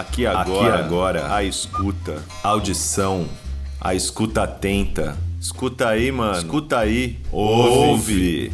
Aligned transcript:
Aqui 0.00 0.24
agora, 0.24 0.74
Aqui 0.74 0.82
agora, 0.82 1.34
a 1.34 1.44
escuta, 1.44 2.22
audição, 2.42 3.28
a 3.78 3.94
escuta 3.94 4.44
atenta. 4.44 5.14
Escuta 5.38 5.88
aí, 5.88 6.10
mano. 6.10 6.38
Escuta 6.38 6.78
aí. 6.78 7.18
Ouve. 7.30 8.50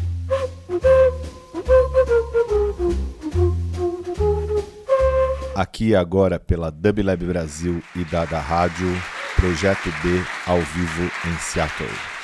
Aqui 5.55 5.95
agora 5.95 6.41
pela 6.41 6.69
Dublab 6.69 7.25
Brasil 7.25 7.81
e 7.95 8.03
Dada 8.03 8.41
Rádio, 8.41 9.01
Projeto 9.37 9.89
B 10.03 10.21
ao 10.49 10.59
vivo 10.59 11.05
em 11.29 11.39
Seattle. 11.39 12.16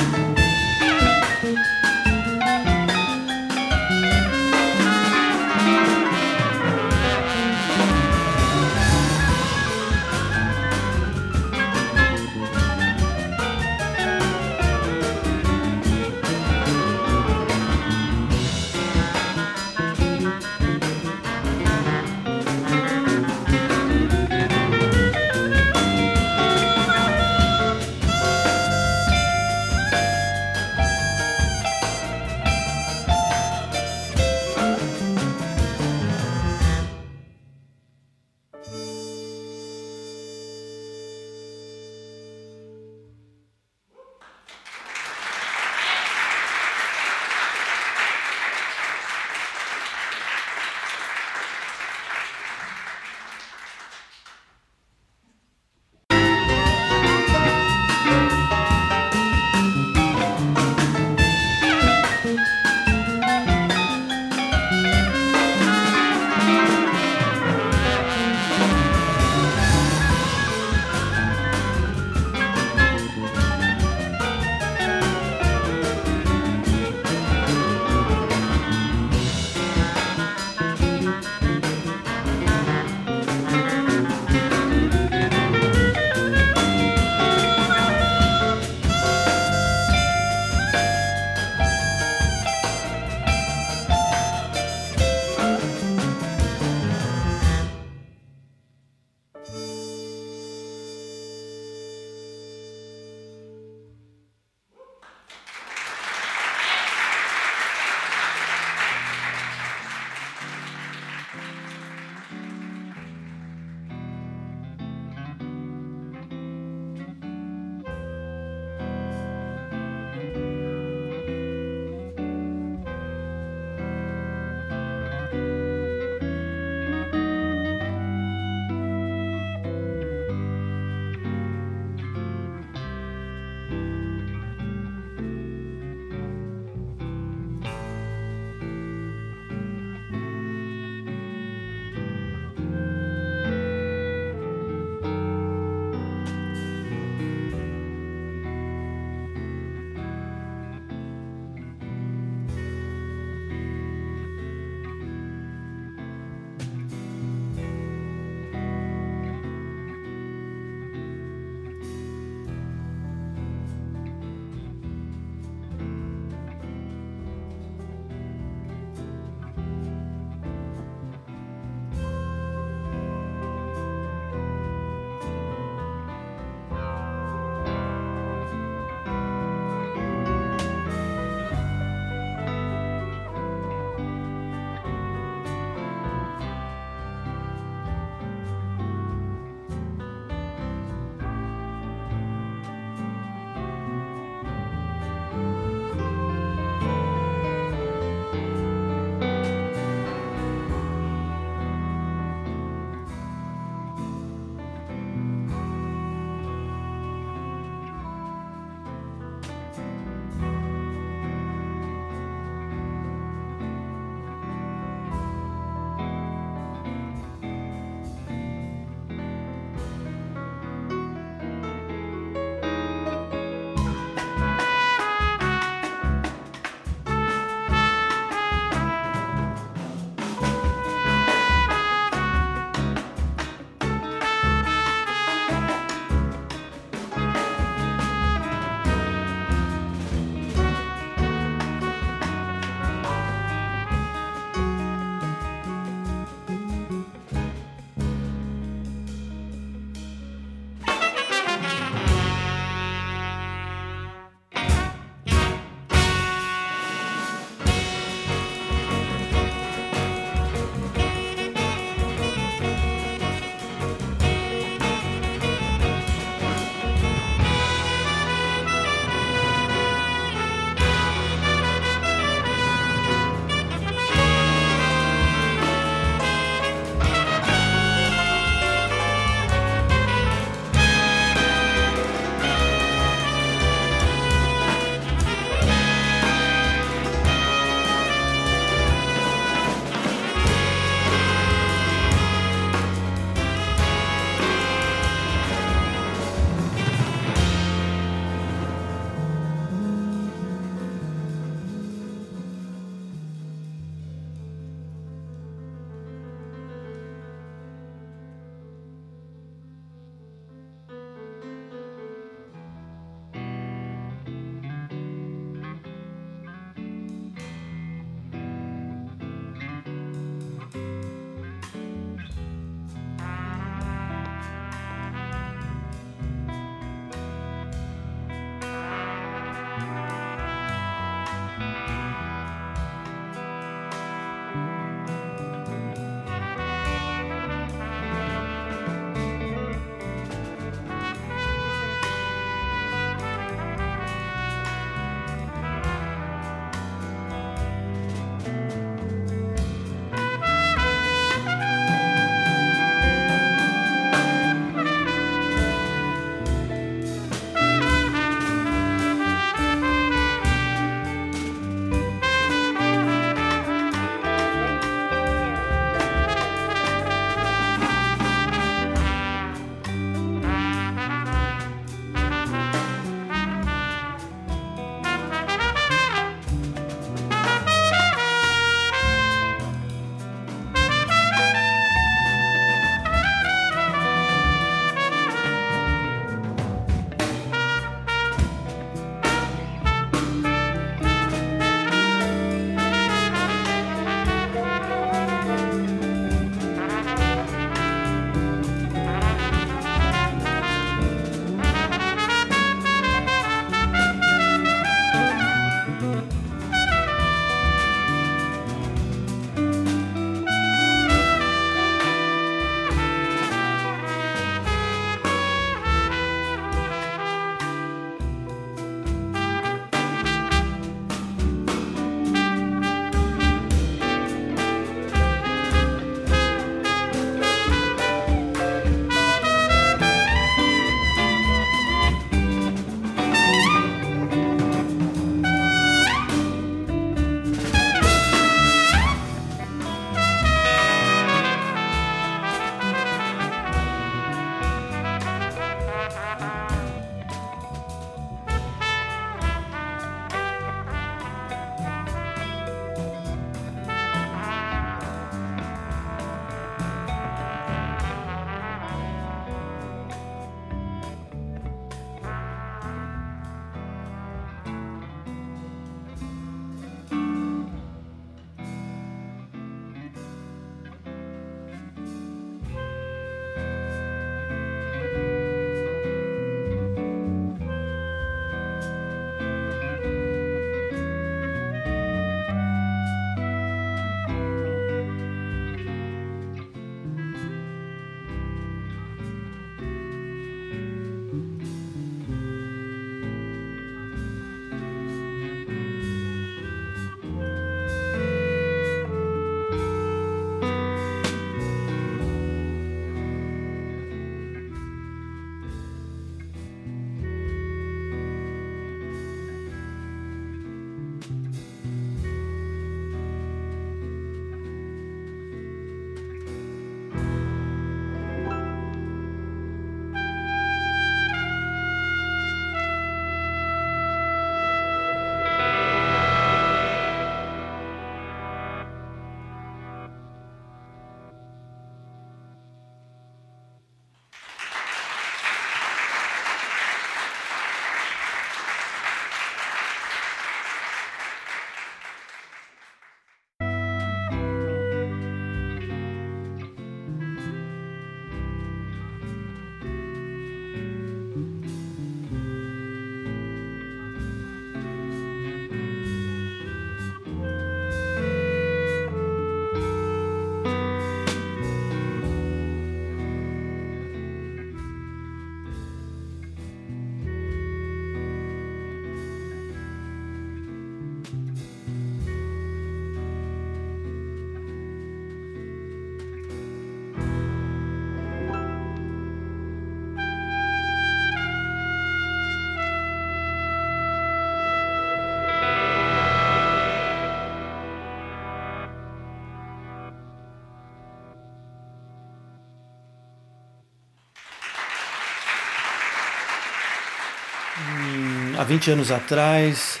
Há 598.64 598.66
20 598.66 598.92
anos 598.92 599.10
atrás, 599.10 600.00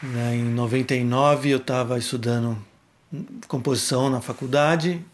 né, 0.00 0.36
em 0.36 0.44
99, 0.44 1.50
eu 1.50 1.56
estava 1.58 1.98
estudando 1.98 2.56
composição 3.48 4.08
na 4.08 4.20
faculdade 4.20 5.04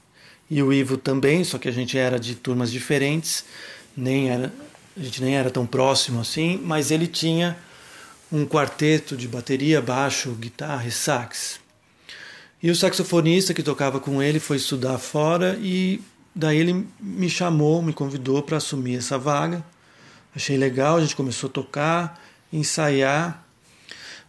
e 0.51 0.63
o 0.63 0.71
Ivo 0.71 0.99
também, 0.99 1.43
só 1.45 1.57
que 1.57 1.67
a 1.67 1.73
gente 1.73 1.97
era 1.97 2.21
de 2.21 2.35
turmas 2.35 2.71
diferentes, 2.71 3.47
nem 3.97 4.29
era, 4.29 4.53
a 4.95 5.03
gente 5.03 5.23
nem 5.23 5.35
era 5.35 5.51
tão 5.51 5.65
próximo 5.65 6.21
assim, 6.21 6.61
mas 6.63 6.91
ele 6.91 7.07
tinha 7.07 7.57
um 8.31 8.45
quarteto 8.45 9.17
de 9.17 9.27
bateria, 9.27 9.81
baixo, 9.81 10.33
guitarra 10.33 10.87
e 10.87 10.91
sax. 10.91 11.59
E 12.63 12.71
o 12.71 12.77
saxofonista 12.77 13.55
que 13.55 13.63
tocava 13.63 13.99
com 13.99 14.23
ele 14.23 14.39
foi 14.39 14.59
estudar 14.59 14.99
fora 14.99 15.59
e 15.63 16.03
daí 16.35 16.59
ele 16.59 16.87
me 17.01 17.31
chamou, 17.31 17.81
me 17.81 17.95
convidou 17.95 18.43
para 18.43 18.59
assumir 18.59 18.99
essa 18.99 19.17
vaga. 19.17 19.65
Achei 20.37 20.59
legal, 20.59 20.99
a 20.99 21.01
gente 21.01 21.17
começou 21.17 21.49
a 21.49 21.53
tocar, 21.53 22.28
ensaiar. 22.53 23.45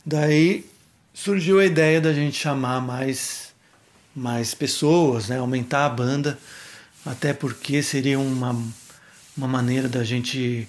Daí 0.05 0.65
surgiu 1.13 1.59
a 1.59 1.65
ideia 1.65 1.99
da 1.99 2.13
gente 2.13 2.37
chamar 2.37 2.81
mais 2.81 3.49
mais 4.15 4.53
pessoas, 4.53 5.29
né, 5.29 5.37
aumentar 5.37 5.85
a 5.85 5.89
banda, 5.89 6.37
até 7.05 7.33
porque 7.33 7.81
seria 7.81 8.19
uma 8.19 8.55
uma 9.37 9.47
maneira 9.47 9.87
da 9.87 10.03
gente 10.03 10.67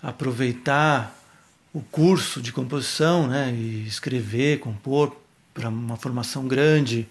aproveitar 0.00 1.18
o 1.72 1.80
curso 1.80 2.40
de 2.40 2.52
composição, 2.52 3.26
né, 3.26 3.52
e 3.52 3.86
escrever, 3.86 4.60
compor 4.60 5.16
para 5.54 5.68
uma 5.68 5.96
formação 5.96 6.46
grande 6.46 7.08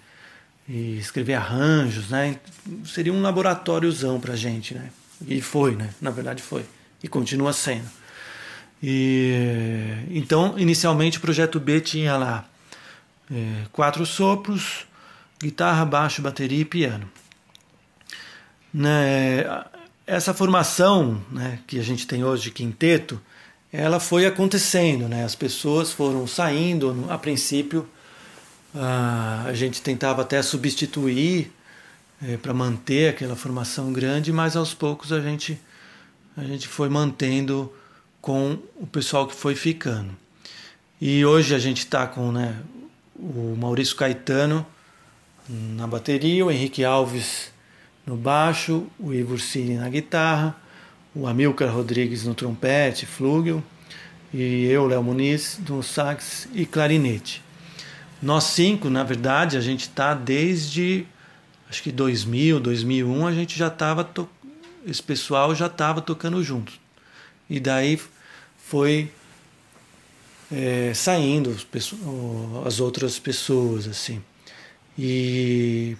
e 0.67 0.97
escrever 0.97 1.33
arranjos, 1.33 2.09
né? 2.09 2.39
Seria 2.85 3.11
um 3.11 3.21
laboratóriozão 3.21 4.19
para 4.19 4.33
a 4.33 4.35
gente, 4.37 4.73
né? 4.73 4.89
E 5.27 5.41
foi, 5.41 5.75
né? 5.75 5.89
Na 5.99 6.11
verdade 6.11 6.41
foi 6.41 6.65
e 7.03 7.07
continua 7.07 7.53
sendo. 7.53 7.89
E 8.81 10.05
então, 10.09 10.57
inicialmente 10.57 11.17
o 11.17 11.21
projeto 11.21 11.59
B 11.59 11.79
tinha 11.79 12.17
lá 12.17 12.45
é, 13.31 13.65
quatro 13.71 14.05
sopros, 14.05 14.85
guitarra, 15.39 15.85
baixo, 15.85 16.21
bateria 16.21 16.61
e 16.61 16.65
piano. 16.65 17.09
Né, 18.73 19.43
essa 20.07 20.33
formação 20.33 21.21
né, 21.31 21.59
que 21.67 21.79
a 21.79 21.83
gente 21.83 22.07
tem 22.07 22.23
hoje 22.23 22.43
de 22.43 22.51
quinteto, 22.51 23.21
ela 23.71 23.99
foi 23.99 24.25
acontecendo, 24.25 25.07
né? 25.07 25.23
As 25.23 25.35
pessoas 25.35 25.91
foram 25.93 26.27
saindo, 26.27 27.05
a 27.09 27.17
princípio 27.17 27.87
a 28.73 29.53
gente 29.53 29.81
tentava 29.81 30.21
até 30.21 30.41
substituir 30.41 31.51
é, 32.21 32.37
para 32.37 32.53
manter 32.53 33.09
aquela 33.09 33.35
formação 33.35 33.91
grande, 33.91 34.31
mas 34.31 34.55
aos 34.55 34.73
poucos 34.73 35.11
a 35.11 35.19
gente, 35.19 35.59
a 36.37 36.43
gente 36.43 36.67
foi 36.67 36.87
mantendo 36.87 37.71
com 38.21 38.59
o 38.75 38.85
pessoal 38.85 39.27
que 39.27 39.35
foi 39.35 39.55
ficando. 39.55 40.15
E 40.99 41.25
hoje 41.25 41.55
a 41.55 41.59
gente 41.59 41.79
está 41.79 42.05
com 42.05 42.31
né, 42.31 42.55
o 43.17 43.55
Maurício 43.59 43.95
Caetano 43.95 44.65
na 45.49 45.87
bateria, 45.87 46.45
o 46.45 46.51
Henrique 46.51 46.85
Alves 46.85 47.51
no 48.05 48.15
baixo, 48.15 48.85
o 48.99 49.13
Ivor 49.13 49.39
Cine 49.39 49.75
na 49.75 49.89
guitarra, 49.89 50.55
o 51.15 51.27
Amilcar 51.27 51.73
Rodrigues 51.73 52.25
no 52.25 52.35
trompete, 52.35 53.05
flúgel, 53.05 53.63
e 54.33 54.65
eu, 54.65 54.87
Léo 54.87 55.03
Muniz, 55.03 55.59
no 55.67 55.83
sax 55.83 56.47
e 56.53 56.65
clarinete. 56.65 57.43
Nós 58.21 58.45
cinco, 58.45 58.89
na 58.89 59.03
verdade, 59.03 59.57
a 59.57 59.61
gente 59.61 59.81
está 59.81 60.13
desde 60.13 61.05
acho 61.69 61.81
que 61.81 61.91
2000, 61.91 62.59
2001, 62.59 63.27
a 63.27 63.33
gente 63.33 63.57
já 63.57 63.67
estava 63.67 64.07
esse 64.85 65.01
pessoal 65.01 65.55
já 65.55 65.67
estava 65.67 66.01
tocando 66.01 66.43
junto. 66.43 66.73
E 67.51 67.59
daí 67.59 67.99
foi 68.57 69.11
é, 70.49 70.93
saindo 70.95 71.53
as 72.65 72.79
outras 72.79 73.19
pessoas 73.19 73.89
assim. 73.89 74.23
E 74.97 75.97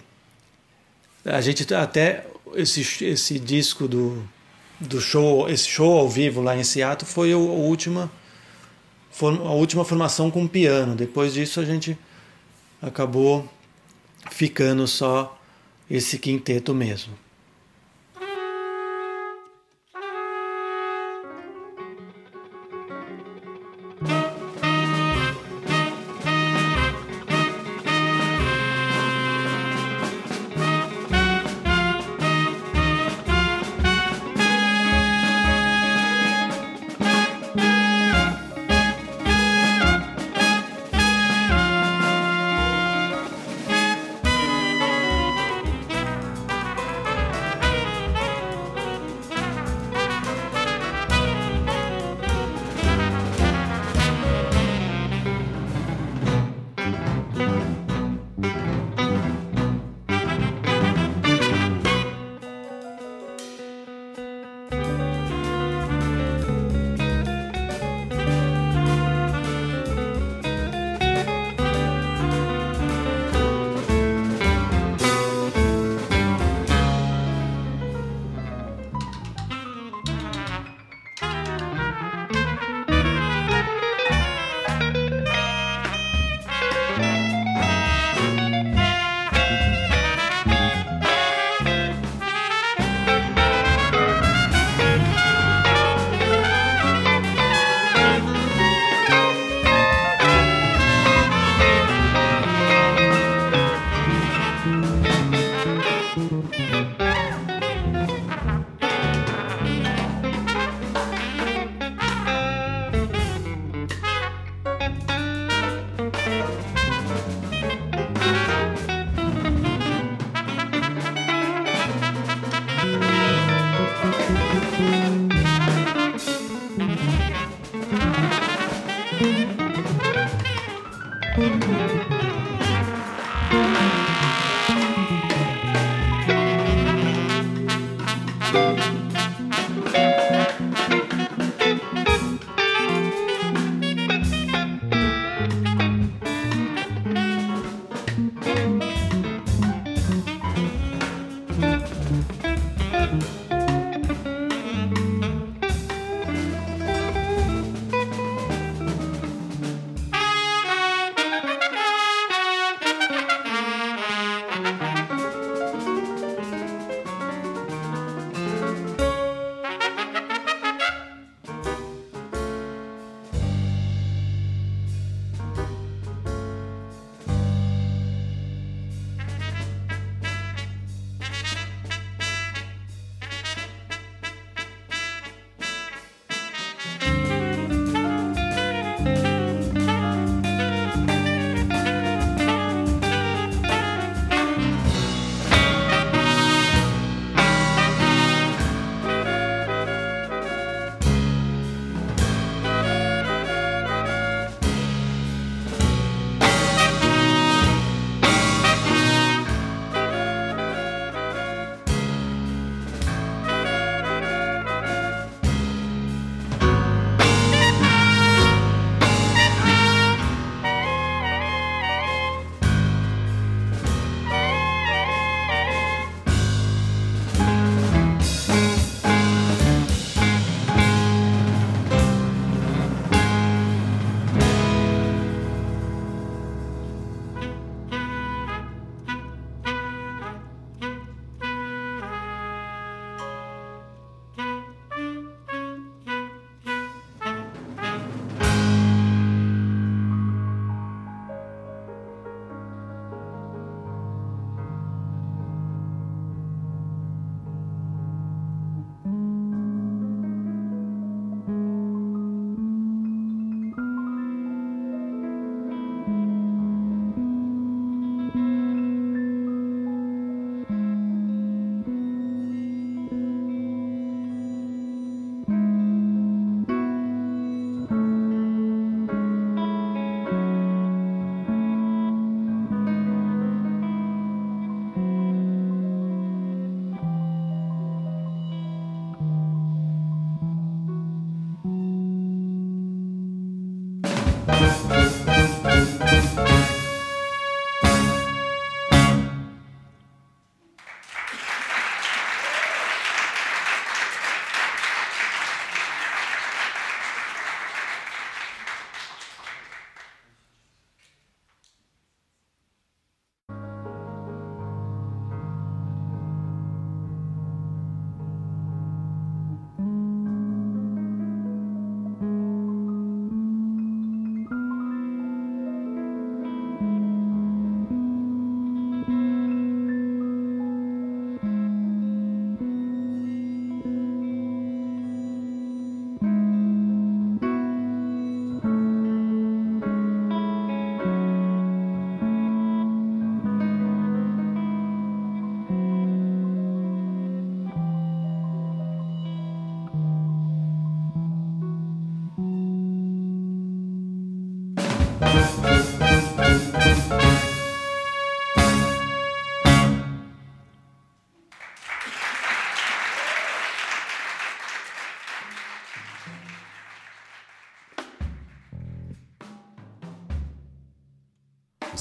a 1.22 1.42
gente 1.42 1.74
até 1.74 2.26
esse 2.54 3.04
esse 3.04 3.38
disco 3.38 3.86
do 3.86 4.26
do 4.80 4.98
show, 4.98 5.46
esse 5.46 5.68
show 5.68 5.98
ao 5.98 6.08
vivo 6.08 6.40
lá 6.40 6.56
em 6.56 6.64
Seattle 6.64 7.06
foi 7.06 7.32
a 7.34 7.36
última 7.36 8.10
a 9.20 9.52
última 9.52 9.84
formação 9.84 10.30
com 10.30 10.48
piano. 10.48 10.94
Depois 10.94 11.34
disso 11.34 11.60
a 11.60 11.66
gente 11.66 11.98
acabou 12.80 13.46
ficando 14.30 14.88
só 14.88 15.38
esse 15.90 16.18
quinteto 16.18 16.74
mesmo. 16.74 17.12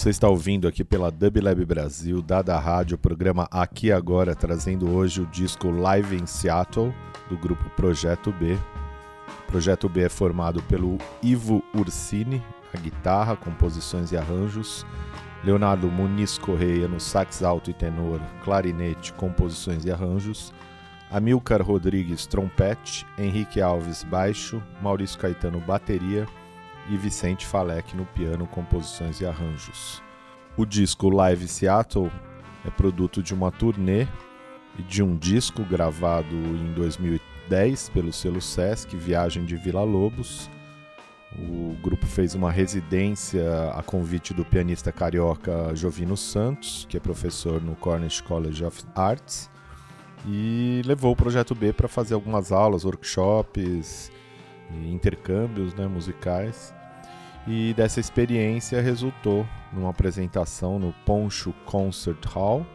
Você 0.02 0.10
está 0.10 0.28
ouvindo 0.28 0.68
aqui 0.68 0.84
pela 0.84 1.12
Dublab 1.12 1.64
Brasil, 1.64 2.24
dada 2.24 2.58
rádio, 2.58 2.96
o 2.96 2.98
programa 2.98 3.48
Aqui 3.52 3.92
Agora, 3.92 4.34
trazendo 4.34 4.90
hoje 4.90 5.22
o 5.22 5.28
disco 5.28 5.70
Live 5.70 6.16
in 6.16 6.26
Seattle, 6.26 6.92
do 7.30 7.38
grupo 7.38 7.70
Projeto 7.76 8.32
B. 8.32 8.58
O 9.44 9.52
Projeto 9.52 9.88
B 9.88 10.02
é 10.02 10.10
formado 10.10 10.60
pelo 10.64 10.98
Ivo 11.22 11.64
Ursini, 11.72 12.42
a 12.74 12.80
guitarra, 12.80 13.36
composições 13.36 14.12
e 14.12 14.18
arranjos, 14.18 14.88
Leonardo 15.44 15.88
Muniz 15.88 16.36
Correia 16.36 16.88
no 16.88 17.00
sax 17.00 17.44
alto 17.44 17.70
e 17.70 17.74
tenor, 17.76 18.20
clarinete, 18.44 19.14
composições 19.14 19.86
e 19.86 19.92
arranjos, 19.92 20.52
Amilcar 21.12 21.62
Rodrigues 21.62 22.26
trompete, 22.26 23.06
Henrique 23.20 23.62
Alves 23.62 24.04
baixo, 24.04 24.64
Maurício 24.82 25.20
Caetano 25.20 25.60
bateria 25.60 26.26
e 26.92 26.98
Vicente 26.98 27.48
Falek 27.48 27.96
no 27.96 28.06
piano, 28.06 28.46
composições 28.46 29.22
e 29.22 29.26
arranjos. 29.26 30.04
O 30.58 30.66
disco 30.66 31.10
Live 31.10 31.48
Seattle 31.48 32.12
é 32.66 32.70
produto 32.70 33.24
de 33.24 33.34
uma 33.34 33.50
turnê 33.50 34.06
e 34.78 34.84
de 34.84 35.02
um 35.02 35.16
disco 35.16 35.64
gravado 35.64 36.36
em 36.36 36.74
2010 36.74 37.90
pelo 37.90 38.12
selo 38.12 38.42
Sesc, 38.42 38.96
Viagem 38.98 39.46
de 39.46 39.56
Vila 39.56 39.84
Lobos. 39.84 40.50
O 41.40 41.78
grupo 41.82 42.06
fez 42.06 42.36
uma 42.36 42.52
residência 42.52 43.72
a 43.72 43.82
convite 43.82 44.34
do 44.34 44.44
pianista 44.44 44.92
carioca 44.92 45.74
Jovino 45.74 46.18
Santos, 46.18 46.86
que 46.90 46.98
é 46.98 47.00
professor 47.00 47.62
no 47.62 47.74
Cornish 47.74 48.20
College 48.20 48.66
of 48.66 48.84
Arts, 48.94 49.50
e 50.28 50.82
levou 50.86 51.14
o 51.14 51.16
projeto 51.16 51.56
B 51.56 51.72
para 51.72 51.88
fazer 51.88 52.16
algumas 52.16 52.52
aulas, 52.52 52.84
workshops, 52.84 54.12
intercâmbios 54.86 55.74
né, 55.74 55.88
musicais. 55.88 56.74
E 57.48 57.74
dessa 57.74 58.00
experiência 58.00 58.82
resultou 58.82 59.48
numa 59.74 59.90
apresentação 59.90 60.78
no 60.78 60.94
Poncho 61.06 61.54
Concert 61.66 62.24
Hall, 62.28 62.66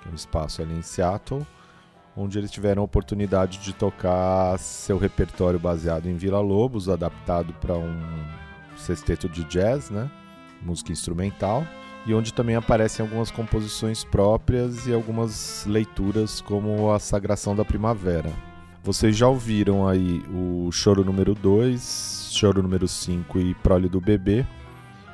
que 0.00 0.08
é 0.08 0.12
um 0.12 0.14
espaço 0.14 0.62
ali 0.62 0.74
em 0.74 0.82
Seattle, 0.82 1.46
onde 2.16 2.38
eles 2.38 2.50
tiveram 2.50 2.82
a 2.82 2.84
oportunidade 2.84 3.58
de 3.58 3.72
tocar 3.72 4.58
seu 4.58 4.98
repertório 4.98 5.58
baseado 5.58 6.06
em 6.06 6.16
Vila 6.16 6.40
Lobos, 6.40 6.88
adaptado 6.88 7.52
para 7.54 7.74
um 7.74 8.00
sexteto 8.76 9.28
de 9.28 9.44
jazz, 9.44 9.90
né? 9.90 10.10
música 10.62 10.92
instrumental, 10.92 11.66
e 12.06 12.14
onde 12.14 12.32
também 12.32 12.56
aparecem 12.56 13.04
algumas 13.04 13.30
composições 13.30 14.04
próprias 14.04 14.86
e 14.86 14.92
algumas 14.92 15.64
leituras 15.66 16.40
como 16.40 16.92
a 16.92 16.98
Sagração 16.98 17.54
da 17.54 17.64
Primavera. 17.64 18.30
Vocês 18.82 19.16
já 19.16 19.28
ouviram 19.28 19.86
aí 19.86 20.22
o 20.28 20.70
choro 20.72 21.04
número 21.04 21.34
2, 21.34 22.21
choro 22.32 22.62
número 22.62 22.88
5 22.88 23.38
e 23.38 23.54
prole 23.54 23.88
do 23.88 24.00
bebê. 24.00 24.46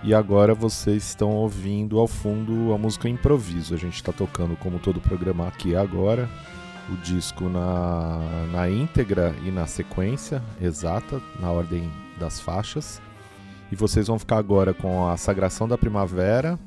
E 0.02 0.14
agora 0.14 0.54
vocês 0.54 1.04
estão 1.04 1.30
ouvindo 1.30 1.98
ao 1.98 2.06
fundo 2.06 2.72
a 2.72 2.78
música 2.78 3.08
improviso. 3.08 3.74
A 3.74 3.76
gente 3.76 3.96
está 3.96 4.12
tocando, 4.12 4.56
como 4.56 4.78
todo 4.78 5.00
programa 5.00 5.48
aqui 5.48 5.74
agora, 5.74 6.28
o 6.88 6.96
disco 6.96 7.48
na, 7.48 8.18
na 8.52 8.70
íntegra 8.70 9.34
e 9.44 9.50
na 9.50 9.66
sequência 9.66 10.42
exata, 10.60 11.20
na 11.40 11.50
ordem 11.50 11.90
das 12.18 12.40
faixas. 12.40 13.02
E 13.72 13.76
vocês 13.76 14.06
vão 14.06 14.18
ficar 14.18 14.38
agora 14.38 14.72
com 14.72 15.08
a 15.08 15.16
Sagração 15.16 15.66
da 15.68 15.76
Primavera, 15.76 16.58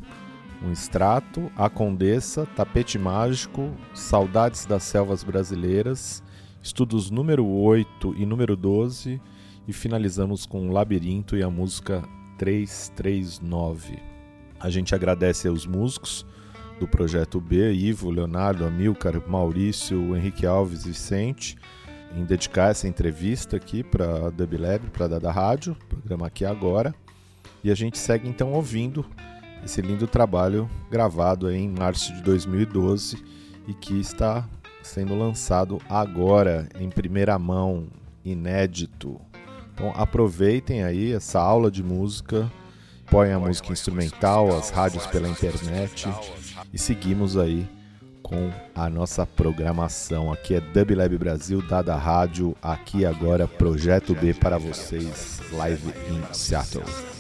um 0.64 0.72
extrato, 0.72 1.52
A 1.56 1.70
Condessa, 1.70 2.46
Tapete 2.56 3.00
Mágico, 3.00 3.72
Saudades 3.94 4.66
das 4.66 4.84
Selvas 4.84 5.24
Brasileiras 5.24 6.22
estudos 6.64 7.10
número 7.10 7.46
8 7.46 8.16
e 8.18 8.26
número 8.26 8.56
12 8.56 9.20
e 9.68 9.74
finalizamos 9.74 10.46
com 10.46 10.72
Labirinto 10.72 11.38
e 11.38 11.44
a 11.44 11.50
música 11.50 12.04
339. 12.38 14.00
A 14.60 14.70
gente 14.70 14.94
agradece 14.96 15.48
aos 15.48 15.66
músicos 15.66 16.26
do 16.80 16.88
projeto 16.88 17.40
B, 17.40 17.74
Ivo, 17.74 18.10
Leonardo, 18.10 18.66
Amilcar, 18.66 19.22
Maurício, 19.28 20.16
Henrique 20.16 20.46
Alves 20.46 20.86
e 20.86 20.90
Vicente, 20.90 21.58
em 22.16 22.26
dedicar 22.26 22.72
essa 22.72 22.88
entrevista 22.88 23.56
aqui 23.58 23.84
para 23.84 24.28
a 24.28 24.30
Dublab, 24.30 24.90
para 24.90 25.06
a 25.06 25.20
da 25.20 25.32
rádio, 25.32 25.76
programa 25.88 26.28
aqui 26.28 26.44
agora. 26.44 26.94
E 27.64 27.70
a 27.70 27.76
gente 27.76 27.98
segue 27.98 28.28
então 28.28 28.54
ouvindo 28.54 29.06
esse 29.64 29.82
lindo 29.82 30.08
trabalho 30.08 30.68
gravado 30.90 31.52
em 31.52 31.70
março 31.70 32.14
de 32.14 32.22
2012 32.24 33.24
e 33.68 33.74
que 33.76 34.00
está 34.00 34.50
sendo 34.82 35.16
lançado 35.16 35.80
agora 35.88 36.68
em 36.80 36.90
primeira 36.90 37.38
mão, 37.38 37.88
inédito. 38.26 39.22
Então 39.82 39.92
aproveitem 39.96 40.84
aí 40.84 41.12
essa 41.12 41.40
aula 41.40 41.72
de 41.72 41.82
música, 41.82 42.52
põem 43.10 43.32
a 43.32 43.40
música 43.40 43.74
instrumental, 43.74 44.56
as 44.56 44.70
rádios 44.70 45.08
pela 45.08 45.28
internet 45.28 46.08
e 46.72 46.78
seguimos 46.78 47.36
aí 47.36 47.68
com 48.22 48.52
a 48.76 48.88
nossa 48.92 49.26
programação. 49.26 50.32
Aqui 50.32 50.54
é 50.54 50.62
Dub 50.62 50.94
Lab 50.94 51.18
Brasil, 51.18 51.64
dada 51.68 51.96
rádio, 51.96 52.56
aqui 52.62 53.08
agora 53.08 53.48
Projeto 53.48 54.14
B 54.14 54.36
para 54.36 54.60
vocês, 54.60 55.42
live 55.52 55.92
em 56.12 56.32
Seattle. 56.32 57.11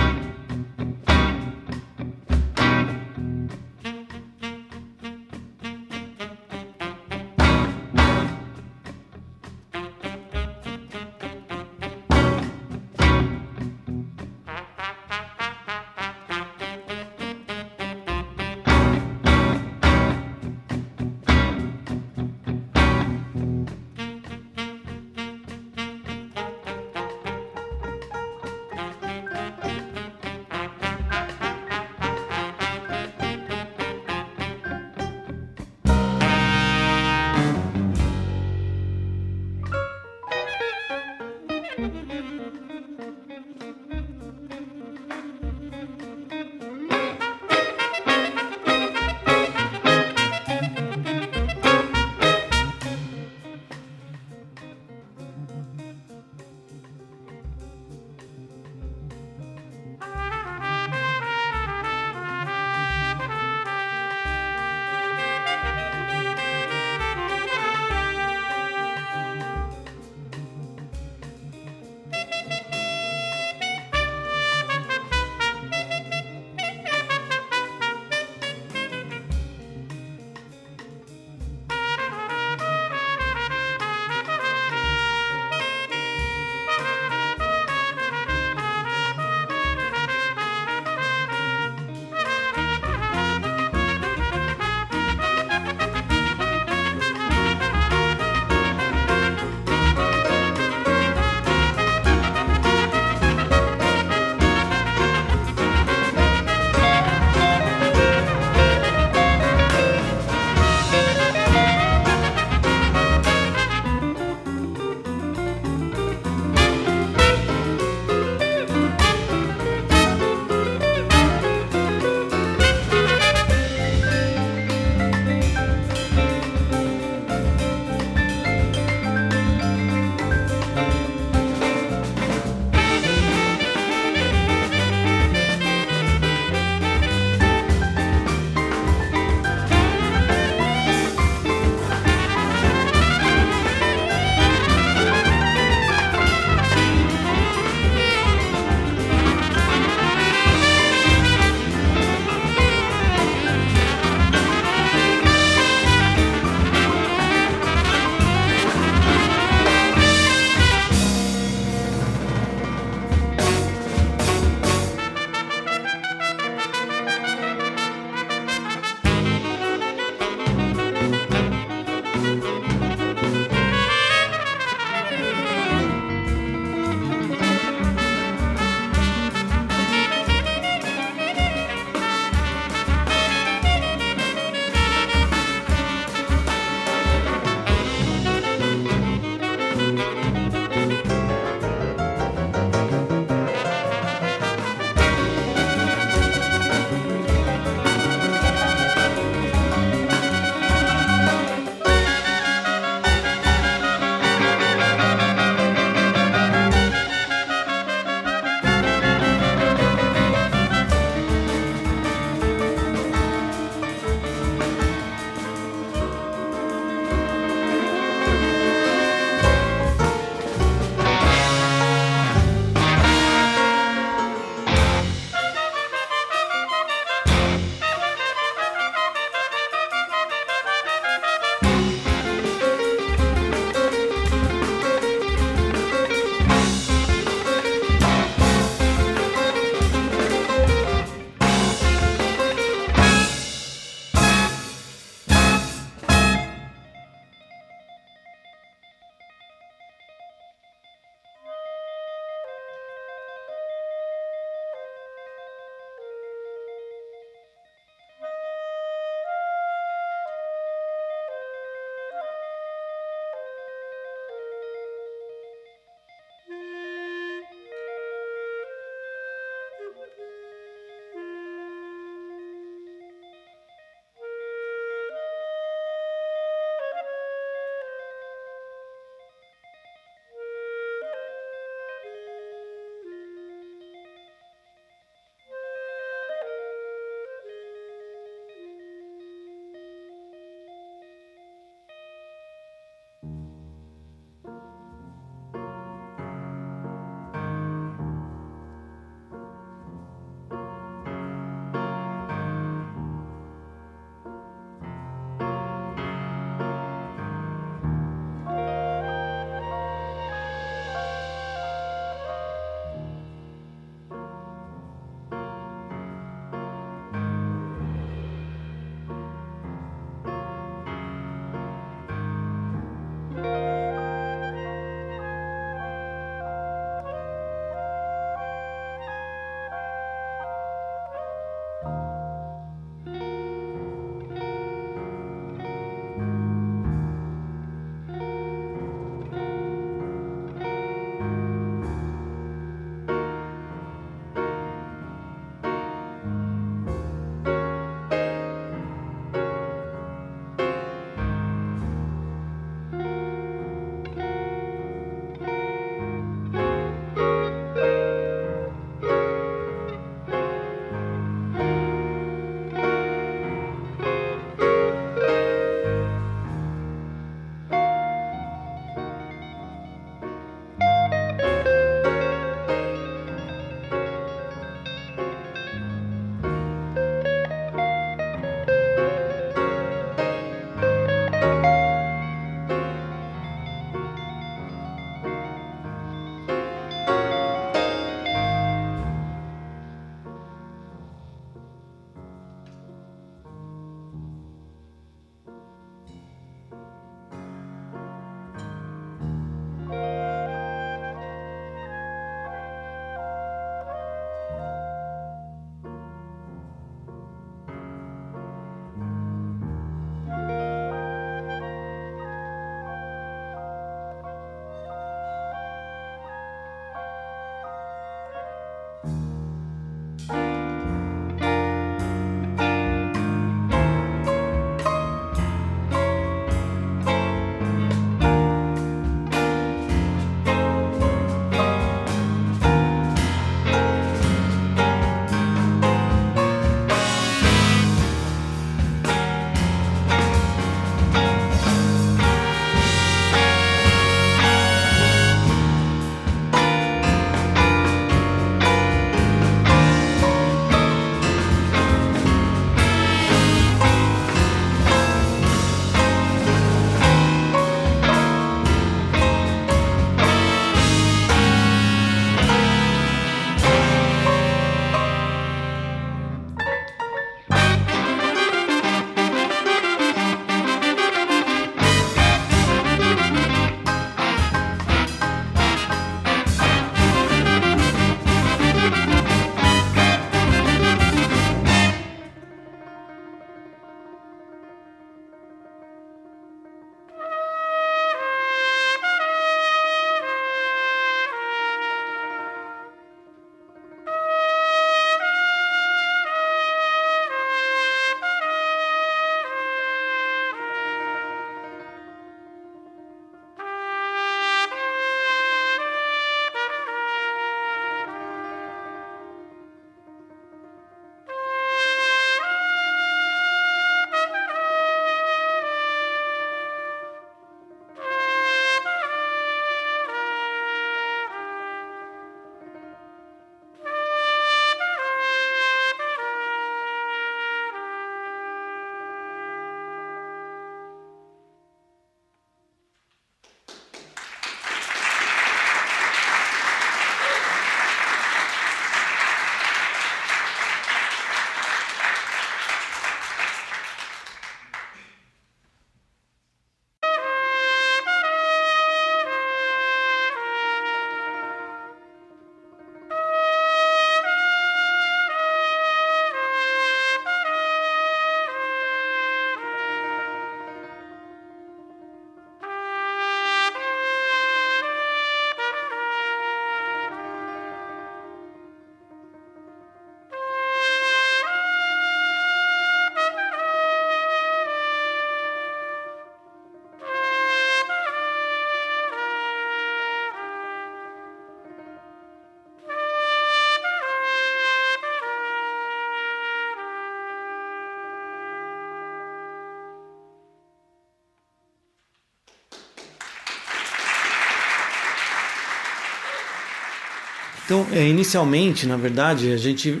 Então, 597.74 597.88
é, 597.90 598.06
inicialmente, 598.06 598.86
na 598.86 598.96
verdade, 598.96 599.52
a 599.52 599.56
gente 599.56 600.00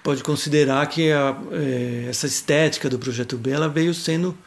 pode 0.00 0.22
considerar 0.22 0.86
que 0.86 1.10
a, 1.10 1.36
é, 1.50 2.06
essa 2.08 2.24
estética 2.24 2.88
do 2.88 3.00
projeto 3.00 3.36
B 3.36 3.50
ela 3.50 3.68
veio 3.68 3.92
sendo 3.92 4.38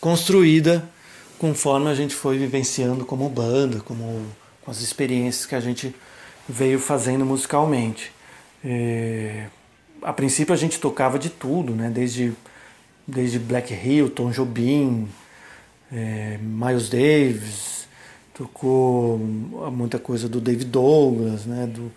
construída 0.00 0.84
conforme 1.38 1.88
a 1.88 1.94
gente 1.94 2.12
foi 2.12 2.36
vivenciando 2.36 3.04
como 3.04 3.28
banda, 3.28 3.78
como 3.78 4.26
com 4.62 4.72
as 4.72 4.80
experiências 4.80 5.46
que 5.46 5.54
a 5.54 5.60
gente 5.60 5.94
veio 6.48 6.80
fazendo 6.80 7.24
musicalmente. 7.24 8.10
É, 8.64 9.46
a 10.02 10.12
princípio 10.12 10.52
a 10.52 10.56
gente 10.56 10.80
tocava 10.80 11.16
de 11.16 11.30
tudo, 11.30 11.76
né? 11.76 11.92
Desde 11.94 12.32
desde 13.06 13.38
Black 13.38 13.72
Hill, 13.72 14.10
Tom 14.10 14.32
Jobim, 14.32 15.08
é, 15.92 16.38
Miles 16.42 16.88
Davis, 16.88 17.73
tocou 18.34 19.16
muita 19.16 19.98
coisa 19.98 20.28
do 20.28 20.40
David 20.40 20.66
Douglas, 20.66 21.46
né? 21.46 21.66
Do, 21.66 21.90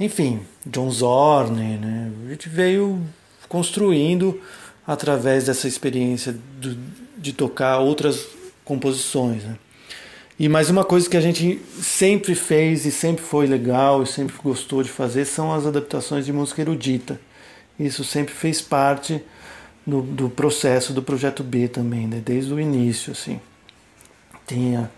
enfim, 0.00 0.40
John 0.66 0.90
Zorn, 0.90 1.76
né? 1.76 2.10
A 2.26 2.30
gente 2.30 2.48
veio 2.48 3.00
construindo 3.48 4.40
através 4.86 5.44
dessa 5.44 5.68
experiência 5.68 6.34
do, 6.58 6.76
de 7.18 7.32
tocar 7.32 7.78
outras 7.78 8.26
composições, 8.64 9.44
né? 9.44 9.56
E 10.38 10.48
mais 10.48 10.70
uma 10.70 10.82
coisa 10.82 11.08
que 11.08 11.16
a 11.16 11.20
gente 11.20 11.60
sempre 11.80 12.34
fez 12.34 12.86
e 12.86 12.90
sempre 12.90 13.22
foi 13.22 13.46
legal 13.46 14.02
e 14.02 14.06
sempre 14.06 14.34
gostou 14.42 14.82
de 14.82 14.88
fazer 14.88 15.26
são 15.26 15.52
as 15.52 15.66
adaptações 15.66 16.24
de 16.24 16.32
música 16.32 16.62
erudita. 16.62 17.20
Isso 17.78 18.02
sempre 18.02 18.34
fez 18.34 18.60
parte 18.60 19.22
do, 19.86 20.00
do 20.00 20.30
processo 20.30 20.92
do 20.92 21.02
projeto 21.02 21.44
B 21.44 21.68
também, 21.68 22.08
né? 22.08 22.20
desde 22.24 22.52
o 22.52 22.58
início. 22.58 23.12
Assim. 23.12 23.40
Tem, 24.46 24.76
a, 24.76 24.88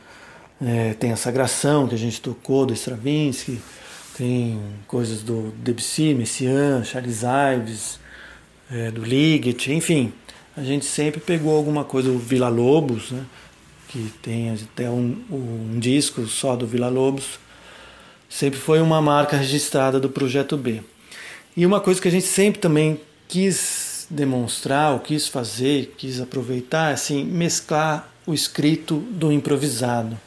é, 0.63 0.95
tem 0.95 1.13
a 1.13 1.17
Sagração 1.17 1.87
que 1.89 1.95
a 1.95 1.99
gente 1.99 2.21
tocou 2.21 2.67
do 2.67 2.73
Stravinsky, 2.73 3.61
tem 4.17 4.61
coisas 4.87 5.23
do 5.23 5.53
Debussy, 5.59 6.15
Messiaen, 6.15 6.85
Charles 6.85 7.23
Ives, 7.23 7.99
é, 8.71 8.91
do 8.91 9.03
Liget, 9.05 9.73
enfim. 9.73 10.13
A 10.57 10.63
gente 10.63 10.85
sempre 10.85 11.21
pegou 11.21 11.57
alguma 11.57 11.85
coisa 11.85 12.11
do 12.11 12.19
Vila 12.19 12.49
Lobos, 12.49 13.11
né? 13.11 13.25
que 13.89 14.11
tem 14.23 14.51
até 14.51 14.89
um, 14.89 15.17
um 15.31 15.79
disco 15.79 16.27
só 16.27 16.57
do 16.57 16.67
Vila 16.67 16.89
Lobos. 16.89 17.39
Sempre 18.29 18.59
foi 18.59 18.81
uma 18.81 19.01
marca 19.01 19.37
registrada 19.37 20.01
do 20.01 20.09
Projeto 20.09 20.57
B. 20.57 20.83
E 21.57 21.65
uma 21.65 21.81
coisa 21.81 22.01
que 22.01 22.09
a 22.09 22.11
gente 22.11 22.27
sempre 22.27 22.61
também 22.61 23.01
quis 23.29 24.07
demonstrar, 24.11 24.93
ou 24.93 24.99
quis 24.99 25.29
fazer, 25.29 25.95
quis 25.97 26.21
aproveitar, 26.21 26.91
é 26.91 26.95
assim, 26.95 27.25
mesclar 27.25 28.13
o 28.27 28.35
escrito 28.35 28.97
do 29.11 29.33
improvisado. 29.33 30.19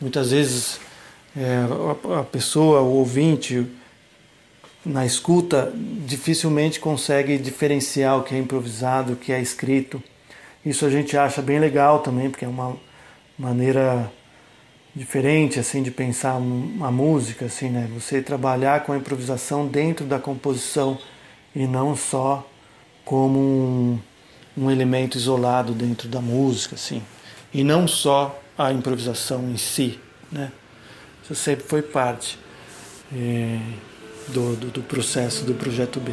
Muitas 0.00 0.30
vezes 0.30 0.80
é, 1.36 1.66
a 2.18 2.22
pessoa, 2.24 2.80
o 2.80 2.94
ouvinte, 2.94 3.66
na 4.84 5.04
escuta, 5.04 5.72
dificilmente 6.06 6.80
consegue 6.80 7.36
diferenciar 7.36 8.18
o 8.18 8.22
que 8.22 8.34
é 8.34 8.38
improvisado, 8.38 9.12
o 9.12 9.16
que 9.16 9.32
é 9.32 9.40
escrito. 9.40 10.02
Isso 10.64 10.86
a 10.86 10.90
gente 10.90 11.16
acha 11.16 11.42
bem 11.42 11.58
legal 11.58 12.00
também, 12.00 12.30
porque 12.30 12.44
é 12.44 12.48
uma 12.48 12.76
maneira 13.38 14.10
diferente 14.94 15.58
assim 15.58 15.82
de 15.82 15.90
pensar 15.90 16.32
a 16.32 16.90
música 16.90 17.46
assim 17.46 17.70
né 17.70 17.88
você 17.94 18.20
trabalhar 18.20 18.84
com 18.84 18.92
a 18.92 18.96
improvisação 18.96 19.66
dentro 19.66 20.04
da 20.04 20.18
composição 20.18 20.98
e 21.54 21.64
não 21.64 21.94
só 21.94 22.44
como 23.04 23.38
um, 23.38 23.98
um 24.56 24.70
elemento 24.70 25.16
isolado 25.16 25.72
dentro 25.72 26.08
da 26.08 26.20
música 26.20 26.74
assim 26.74 27.02
e 27.54 27.62
não 27.62 27.86
só 27.86 28.36
a 28.66 28.72
improvisação 28.72 29.50
em 29.50 29.56
si 29.56 29.98
né? 30.30 30.52
Isso 31.22 31.34
sempre 31.34 31.64
foi 31.66 31.82
parte 31.82 32.38
é, 33.12 33.58
do, 34.28 34.56
do, 34.56 34.66
do 34.68 34.82
processo 34.82 35.44
do 35.44 35.54
projeto 35.54 35.98
B 36.00 36.12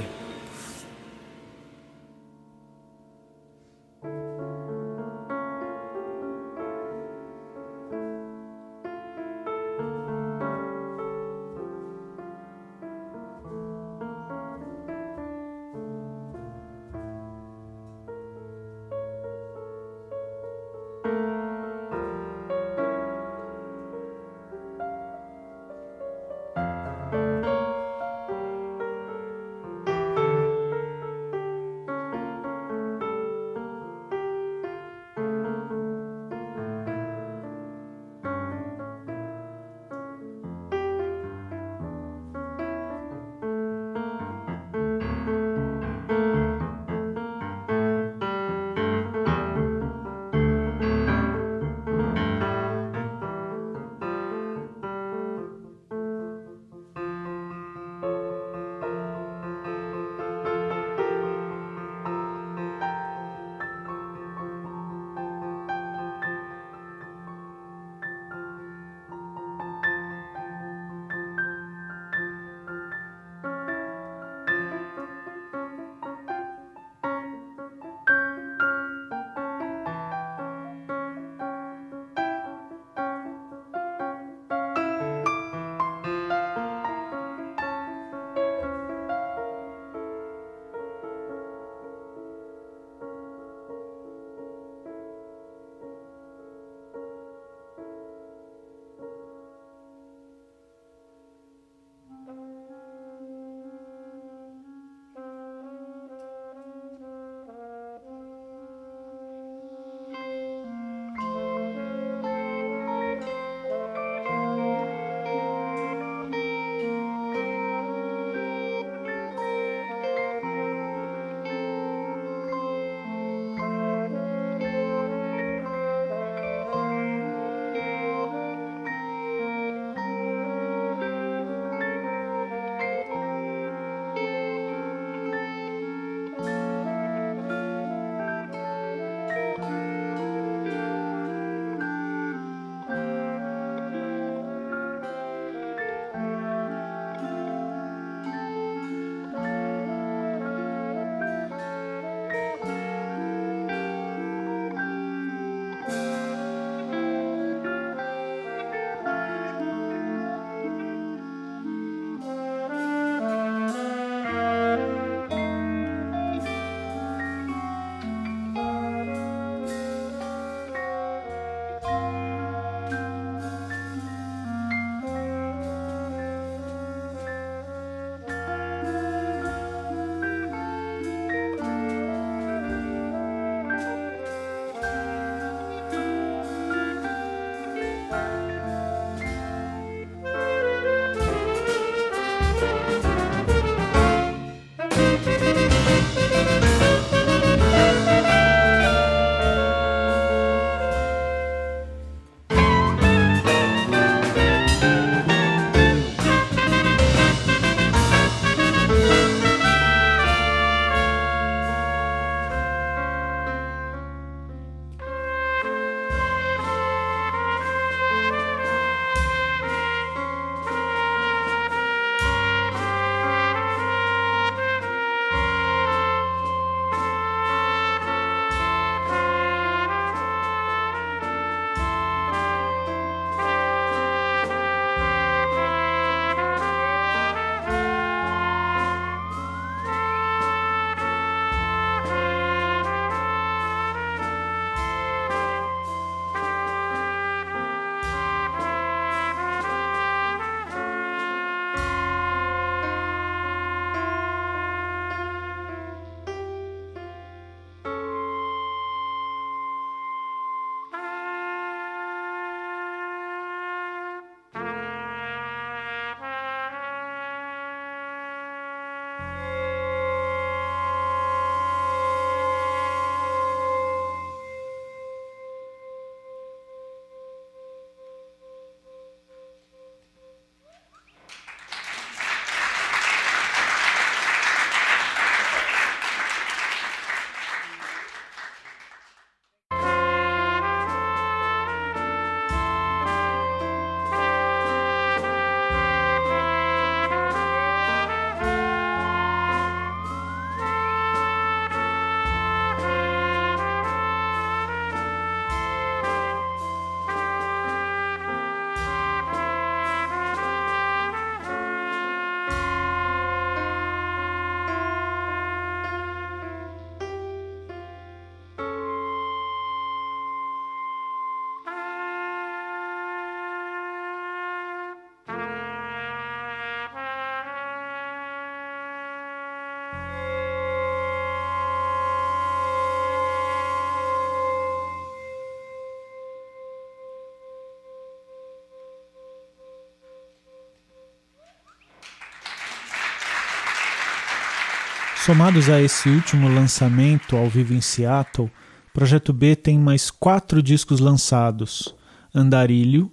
Somados 345.27 345.67
a 345.67 345.81
esse 345.81 346.07
último 346.07 346.47
lançamento 346.47 347.35
ao 347.35 347.49
vivo 347.49 347.73
em 347.73 347.81
Seattle, 347.81 348.49
Projeto 348.93 349.33
B 349.33 349.57
tem 349.57 349.77
mais 349.77 350.09
quatro 350.09 350.63
discos 350.63 351.01
lançados: 351.01 351.93
Andarilho, 352.33 353.11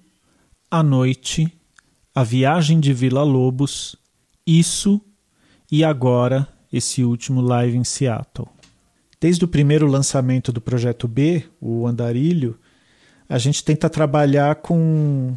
A 0.71 0.81
Noite, 0.81 1.53
A 2.15 2.23
Viagem 2.23 2.79
de 2.79 2.93
Vila 2.93 3.25
Lobos, 3.25 3.97
Isso 4.47 5.01
e 5.69 5.83
agora 5.83 6.47
esse 6.73 7.03
último 7.03 7.41
live 7.41 7.77
em 7.77 7.83
Seattle. 7.83 8.47
Desde 9.21 9.45
o 9.45 9.49
primeiro 9.49 9.89
lançamento 9.89 10.53
do 10.53 10.61
Projeto 10.61 11.09
B, 11.09 11.43
o 11.61 11.85
Andarilho, 11.85 12.57
a 13.29 13.39
gente 13.39 13.65
tenta 13.65 13.91
trabalhar 13.91 14.55
com 14.55 15.37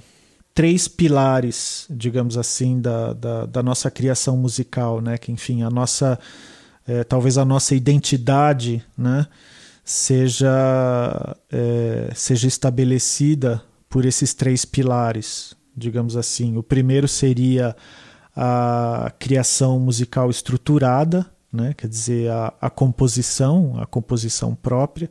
três 0.54 0.88
pilares, 0.88 1.88
digamos 1.90 2.38
assim, 2.38 2.80
da, 2.80 3.14
da, 3.14 3.46
da 3.48 3.64
nossa 3.64 3.90
criação 3.90 4.38
musical, 4.38 5.02
né? 5.02 5.18
Que, 5.18 5.32
enfim, 5.32 5.64
a 5.64 5.72
nossa 5.72 6.20
é, 6.88 7.04
talvez 7.04 7.38
a 7.38 7.44
nossa 7.44 7.76
identidade 7.76 8.84
né, 8.98 9.28
seja, 9.84 11.36
é, 11.52 12.12
seja 12.16 12.48
estabelecida 12.48 13.62
por 13.90 14.06
esses 14.06 14.34
três 14.34 14.64
pilares, 14.64 15.54
digamos 15.76 16.16
assim. 16.16 16.58
O 16.58 16.64
primeiro 16.64 17.08
seria 17.08 17.76
a 18.36 19.12
criação 19.20 19.80
musical 19.80 20.30
estruturada, 20.30 21.26
né, 21.52 21.74
quer 21.76 21.88
dizer, 21.88 22.32
a, 22.32 22.54
a 22.62 22.70
composição, 22.70 23.80
a 23.80 23.86
composição 23.86 24.56
própria. 24.56 25.10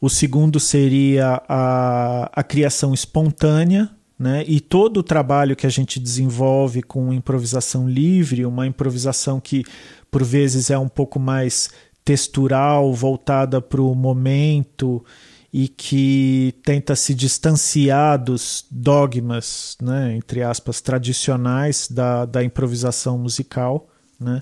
O 0.00 0.08
segundo 0.08 0.58
seria 0.58 1.42
a, 1.48 2.30
a 2.32 2.42
criação 2.42 2.94
espontânea, 2.94 3.90
né? 4.22 4.44
E 4.46 4.60
todo 4.60 4.98
o 4.98 5.02
trabalho 5.02 5.56
que 5.56 5.66
a 5.66 5.68
gente 5.68 5.98
desenvolve 5.98 6.80
com 6.80 7.12
improvisação 7.12 7.88
livre, 7.88 8.46
uma 8.46 8.68
improvisação 8.68 9.40
que 9.40 9.64
por 10.12 10.22
vezes 10.22 10.70
é 10.70 10.78
um 10.78 10.88
pouco 10.88 11.18
mais 11.18 11.70
textural, 12.04 12.94
voltada 12.94 13.60
para 13.60 13.82
o 13.82 13.96
momento 13.96 15.04
e 15.52 15.66
que 15.66 16.54
tenta 16.64 16.94
se 16.94 17.16
distanciar 17.16 18.16
dos 18.16 18.64
dogmas, 18.70 19.76
né, 19.82 20.14
entre 20.14 20.40
aspas, 20.40 20.80
tradicionais 20.80 21.88
da, 21.90 22.24
da 22.24 22.44
improvisação 22.44 23.18
musical. 23.18 23.88
Né? 24.20 24.40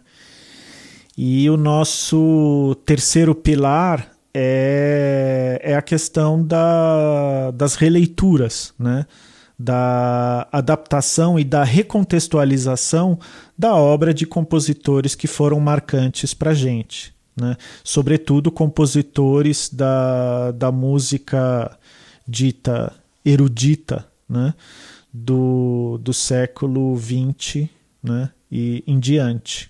E 1.16 1.48
o 1.48 1.56
nosso 1.56 2.76
terceiro 2.84 3.34
pilar 3.34 4.12
é, 4.34 5.58
é 5.62 5.74
a 5.74 5.80
questão 5.80 6.44
da, 6.44 7.50
das 7.52 7.76
releituras, 7.76 8.74
né? 8.78 9.06
Da 9.62 10.48
adaptação 10.50 11.38
e 11.38 11.44
da 11.44 11.62
recontextualização 11.62 13.18
da 13.58 13.74
obra 13.74 14.14
de 14.14 14.24
compositores 14.24 15.14
que 15.14 15.26
foram 15.26 15.60
marcantes 15.60 16.32
para 16.32 16.52
a 16.52 16.54
gente. 16.54 17.14
Né? 17.38 17.54
Sobretudo 17.84 18.50
compositores 18.50 19.68
da, 19.70 20.50
da 20.52 20.72
música 20.72 21.78
dita 22.26 22.90
erudita 23.22 24.08
né? 24.26 24.54
do, 25.12 25.98
do 26.02 26.14
século 26.14 26.98
XX 26.98 27.68
né? 28.02 28.30
e 28.50 28.82
em 28.86 28.98
diante. 28.98 29.68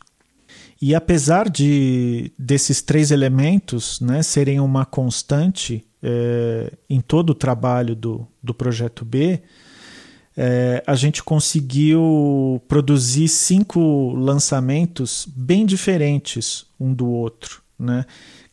E 0.80 0.94
apesar 0.94 1.50
de 1.50 2.30
desses 2.38 2.80
três 2.80 3.10
elementos 3.10 4.00
né, 4.00 4.22
serem 4.22 4.60
uma 4.60 4.86
constante 4.86 5.84
é, 6.00 6.72
em 6.88 7.00
todo 7.00 7.30
o 7.30 7.34
trabalho 7.34 7.96
do, 7.96 8.24
do 8.40 8.54
projeto 8.54 9.04
B, 9.04 9.42
é, 10.42 10.82
a 10.86 10.94
gente 10.94 11.22
conseguiu 11.22 12.62
produzir 12.66 13.28
cinco 13.28 14.14
lançamentos 14.14 15.28
bem 15.36 15.66
diferentes 15.66 16.64
um 16.80 16.94
do 16.94 17.10
outro, 17.10 17.60
né? 17.78 18.06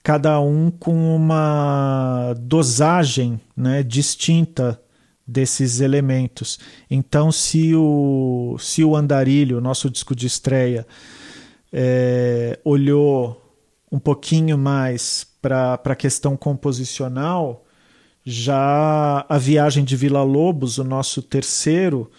cada 0.04 0.38
um 0.42 0.70
com 0.70 1.16
uma 1.16 2.36
dosagem 2.42 3.40
né, 3.56 3.84
distinta 3.84 4.78
desses 5.26 5.80
elementos. 5.80 6.60
Então, 6.92 7.32
se 7.32 7.74
o, 7.74 8.58
se 8.60 8.84
o 8.84 8.94
Andarilho, 8.94 9.62
nosso 9.62 9.90
disco 9.90 10.14
de 10.14 10.28
estreia, 10.28 10.86
é, 11.72 12.60
olhou 12.66 13.42
um 13.90 14.00
pouquinho 14.00 14.58
mais 14.58 15.26
para 15.42 15.80
a 15.86 15.96
questão 15.96 16.36
composicional, 16.36 17.66
já 18.30 19.26
a 19.30 19.38
viagem 19.38 19.86
de 19.86 19.96
Vila 19.96 20.22
Lobos, 20.22 20.78
o 20.78 20.84
nosso 20.84 21.22
terceiro, 21.22 22.12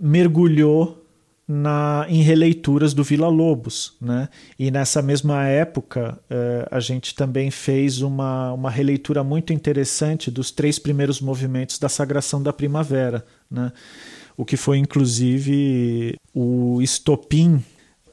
mergulhou 0.00 1.04
na, 1.46 2.06
em 2.08 2.22
releituras 2.22 2.94
do 2.94 3.04
Vila 3.04 3.28
Lobos. 3.28 3.98
Né? 4.00 4.30
E 4.58 4.70
nessa 4.70 5.02
mesma 5.02 5.46
época, 5.46 6.18
eh, 6.30 6.66
a 6.70 6.80
gente 6.80 7.14
também 7.14 7.50
fez 7.50 8.00
uma, 8.00 8.50
uma 8.54 8.70
releitura 8.70 9.22
muito 9.22 9.52
interessante 9.52 10.30
dos 10.30 10.50
três 10.50 10.78
primeiros 10.78 11.20
movimentos 11.20 11.78
da 11.78 11.90
Sagração 11.90 12.42
da 12.42 12.50
Primavera. 12.50 13.22
Né? 13.50 13.70
O 14.38 14.44
que 14.44 14.56
foi, 14.56 14.78
inclusive, 14.78 16.16
o 16.32 16.80
estopim 16.80 17.62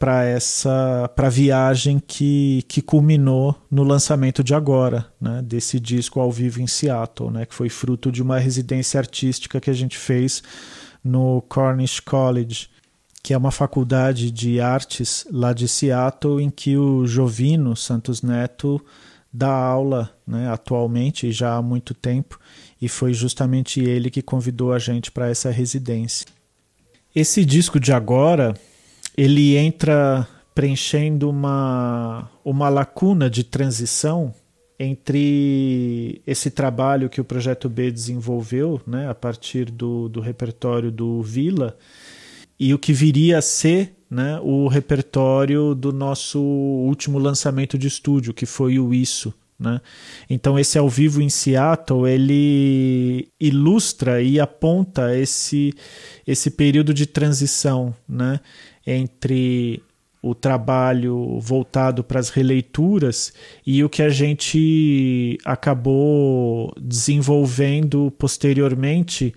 para 0.03 0.25
essa 0.25 1.09
para 1.15 1.29
viagem 1.29 1.97
que, 1.97 2.65
que 2.67 2.81
culminou 2.81 3.55
no 3.71 3.83
lançamento 3.83 4.43
de 4.43 4.53
agora, 4.53 5.09
né, 5.19 5.41
desse 5.41 5.79
disco 5.79 6.19
ao 6.19 6.29
vivo 6.29 6.59
em 6.59 6.67
Seattle, 6.67 7.31
né, 7.31 7.45
que 7.45 7.55
foi 7.55 7.69
fruto 7.69 8.11
de 8.11 8.21
uma 8.21 8.37
residência 8.37 8.97
artística 8.97 9.61
que 9.61 9.69
a 9.69 9.73
gente 9.73 9.97
fez 9.97 10.43
no 11.01 11.41
Cornish 11.43 12.01
College, 12.01 12.67
que 13.23 13.33
é 13.33 13.37
uma 13.37 13.49
faculdade 13.49 14.29
de 14.29 14.59
artes 14.59 15.25
lá 15.31 15.53
de 15.53 15.69
Seattle 15.69 16.43
em 16.43 16.49
que 16.49 16.75
o 16.75 17.07
Jovino 17.07 17.73
Santos 17.73 18.21
Neto 18.21 18.85
dá 19.31 19.53
aula, 19.53 20.13
né, 20.27 20.49
atualmente 20.49 21.31
já 21.31 21.55
há 21.55 21.61
muito 21.61 21.93
tempo, 21.93 22.37
e 22.81 22.89
foi 22.89 23.13
justamente 23.13 23.79
ele 23.79 24.11
que 24.11 24.21
convidou 24.21 24.73
a 24.73 24.79
gente 24.79 25.09
para 25.09 25.29
essa 25.29 25.49
residência. 25.49 26.27
Esse 27.15 27.45
disco 27.45 27.79
de 27.79 27.93
agora 27.93 28.53
ele 29.17 29.55
entra 29.55 30.27
preenchendo 30.53 31.29
uma, 31.29 32.29
uma 32.43 32.69
lacuna 32.69 33.29
de 33.29 33.43
transição 33.43 34.33
entre 34.79 36.21
esse 36.25 36.49
trabalho 36.49 37.09
que 37.09 37.21
o 37.21 37.23
Projeto 37.23 37.69
B 37.69 37.91
desenvolveu, 37.91 38.81
né, 38.85 39.09
a 39.09 39.15
partir 39.15 39.71
do, 39.71 40.09
do 40.09 40.19
repertório 40.19 40.91
do 40.91 41.21
Vila, 41.21 41.77
e 42.59 42.73
o 42.73 42.79
que 42.79 42.93
viria 42.93 43.37
a 43.37 43.41
ser 43.41 43.95
né, 44.09 44.39
o 44.41 44.67
repertório 44.67 45.73
do 45.73 45.91
nosso 45.91 46.39
último 46.39 47.17
lançamento 47.17 47.77
de 47.77 47.87
estúdio, 47.87 48.33
que 48.33 48.45
foi 48.45 48.79
o 48.79 48.93
Isso. 48.93 49.33
Né? 49.59 49.79
Então 50.29 50.57
esse 50.57 50.77
ao 50.77 50.89
vivo 50.89 51.21
em 51.21 51.29
Seattle 51.29 52.09
ele 52.09 53.29
ilustra 53.39 54.21
e 54.21 54.39
aponta 54.39 55.15
esse 55.15 55.73
esse 56.25 56.51
período 56.51 56.93
de 56.93 57.05
transição, 57.05 57.95
né? 58.09 58.39
Entre 58.85 59.81
o 60.21 60.33
trabalho 60.33 61.37
voltado 61.41 62.01
para 62.03 62.19
as 62.19 62.29
releituras 62.29 63.33
e 63.67 63.83
o 63.83 63.89
que 63.89 64.01
a 64.01 64.09
gente 64.09 65.37
acabou 65.43 66.73
desenvolvendo 66.79 68.09
posteriormente 68.17 69.35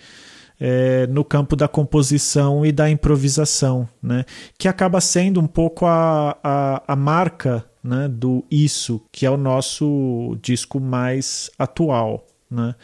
é, 0.60 1.06
no 1.08 1.24
campo 1.24 1.56
da 1.56 1.66
composição 1.66 2.64
e 2.64 2.70
da 2.70 2.88
improvisação, 2.88 3.88
né? 4.00 4.24
que 4.56 4.68
acaba 4.68 5.00
sendo 5.00 5.40
um 5.40 5.46
pouco 5.46 5.86
a, 5.86 6.38
a, 6.42 6.82
a 6.86 6.96
marca 6.96 7.64
né, 7.82 8.08
do 8.08 8.44
Isso, 8.50 9.02
que 9.12 9.26
é 9.26 9.30
o 9.30 9.36
nosso 9.36 10.36
disco 10.40 10.80
mais 10.80 11.50
atual. 11.58 12.26
Né? 12.50 12.74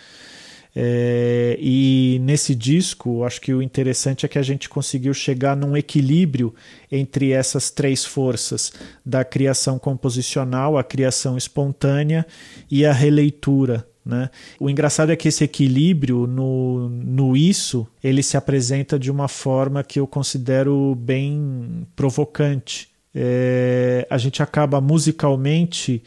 É, 0.74 1.58
e 1.60 2.18
nesse 2.22 2.54
disco, 2.54 3.24
acho 3.24 3.40
que 3.40 3.52
o 3.52 3.60
interessante 3.60 4.24
é 4.24 4.28
que 4.28 4.38
a 4.38 4.42
gente 4.42 4.68
conseguiu 4.68 5.12
chegar 5.12 5.54
num 5.54 5.76
equilíbrio 5.76 6.54
entre 6.90 7.30
essas 7.30 7.70
três 7.70 8.04
forças 8.04 8.72
da 9.04 9.24
criação 9.24 9.78
composicional, 9.78 10.78
a 10.78 10.84
criação 10.84 11.36
espontânea 11.36 12.26
e 12.70 12.86
a 12.86 12.92
releitura. 12.92 13.86
Né? 14.04 14.30
O 14.58 14.68
engraçado 14.68 15.12
é 15.12 15.16
que 15.16 15.28
esse 15.28 15.44
equilíbrio 15.44 16.26
no, 16.26 16.88
no 16.88 17.36
isso 17.36 17.86
ele 18.02 18.22
se 18.22 18.36
apresenta 18.36 18.98
de 18.98 19.10
uma 19.10 19.28
forma 19.28 19.84
que 19.84 20.00
eu 20.00 20.06
considero 20.06 20.94
bem 20.96 21.86
provocante. 21.94 22.88
É, 23.14 24.06
a 24.08 24.16
gente 24.16 24.42
acaba 24.42 24.80
musicalmente 24.80 26.02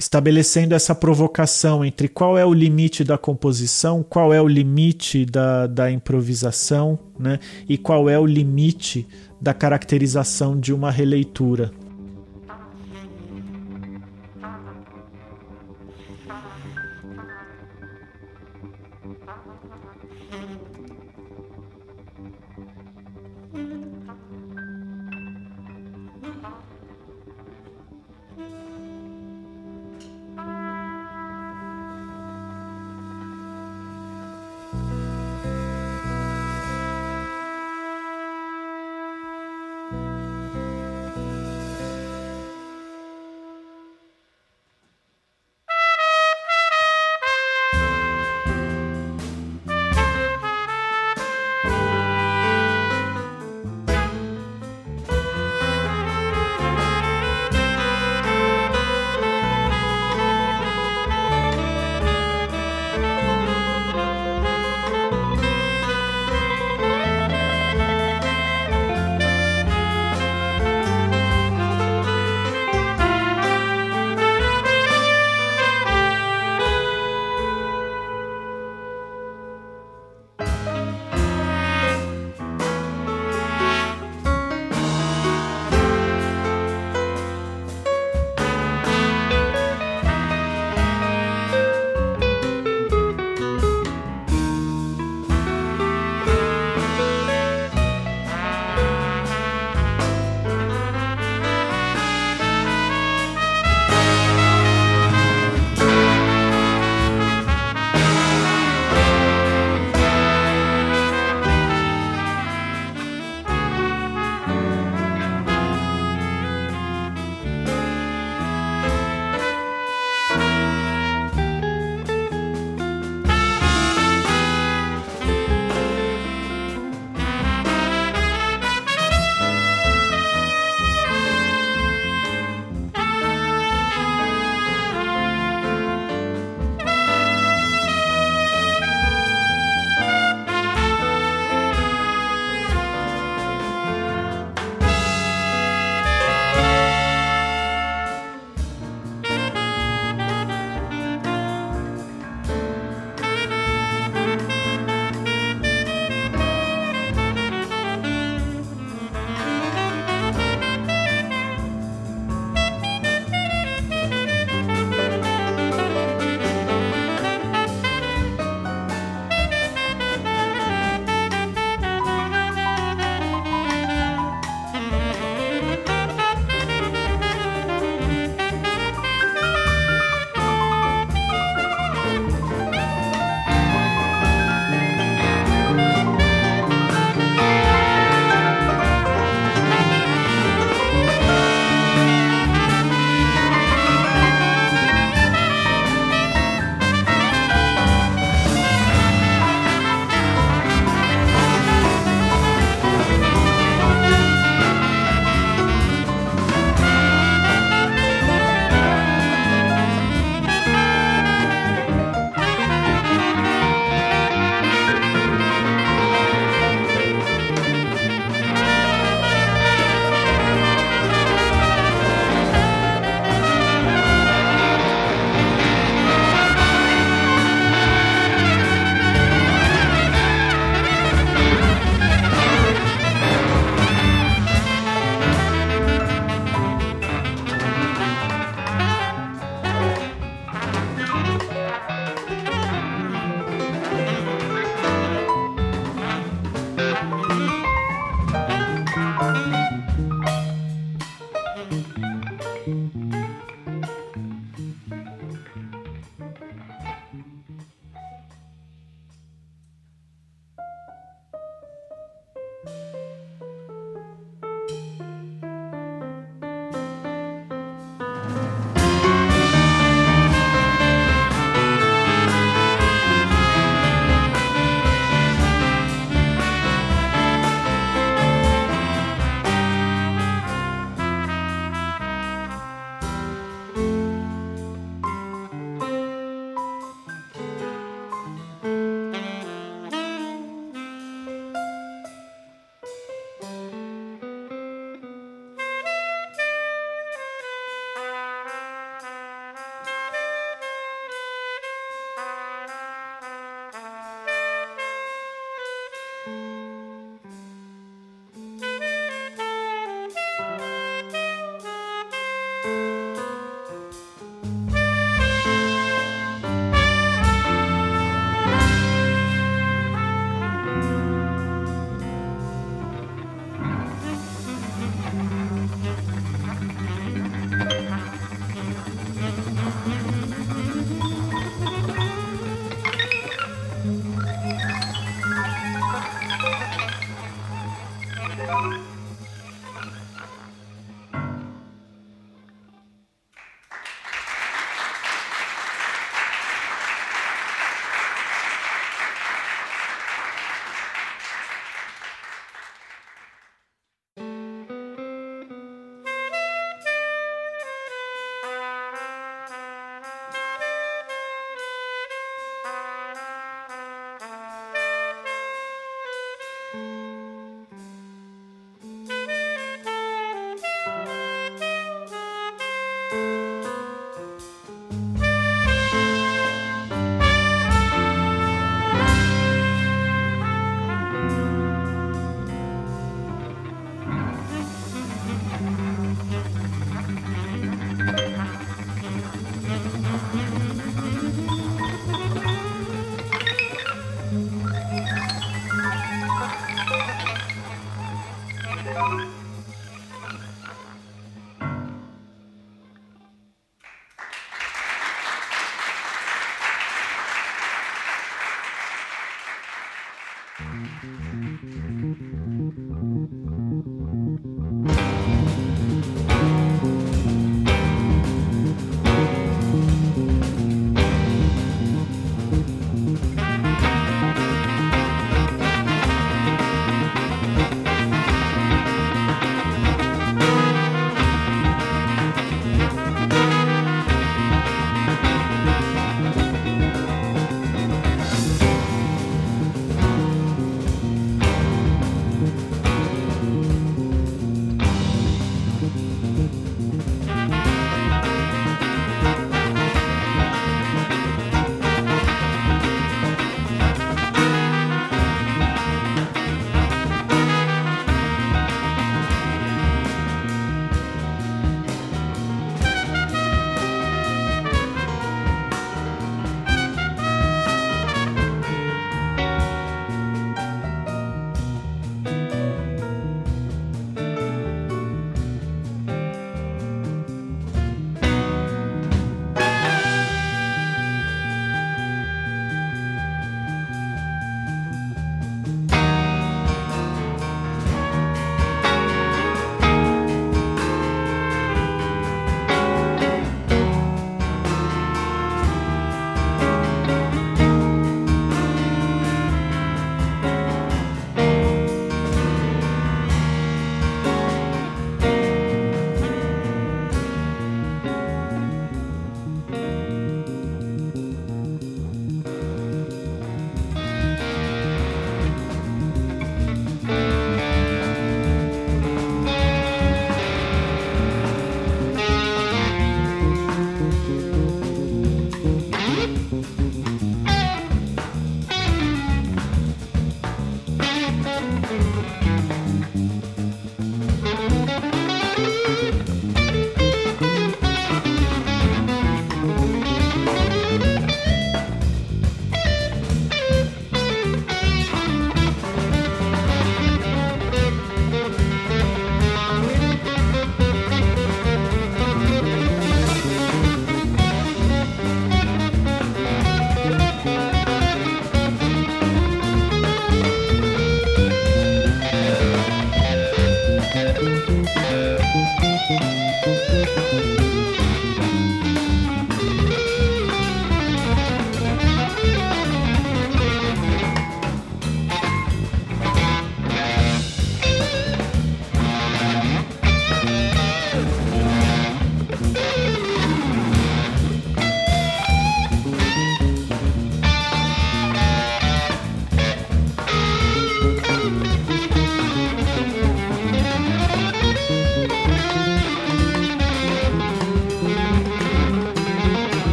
estabelecendo 0.00 0.74
essa 0.74 0.94
provocação 0.94 1.84
entre 1.84 2.08
qual 2.08 2.38
é 2.38 2.44
o 2.44 2.54
limite 2.54 3.04
da 3.04 3.18
composição, 3.18 4.02
qual 4.02 4.32
é 4.32 4.40
o 4.40 4.48
limite 4.48 5.26
da, 5.26 5.66
da 5.66 5.90
improvisação, 5.90 6.98
né? 7.18 7.38
e 7.68 7.76
qual 7.76 8.08
é 8.08 8.18
o 8.18 8.24
limite 8.24 9.06
da 9.38 9.52
caracterização 9.52 10.58
de 10.58 10.72
uma 10.72 10.90
releitura. 10.90 11.70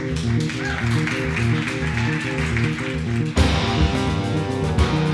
you. 4.95 5.10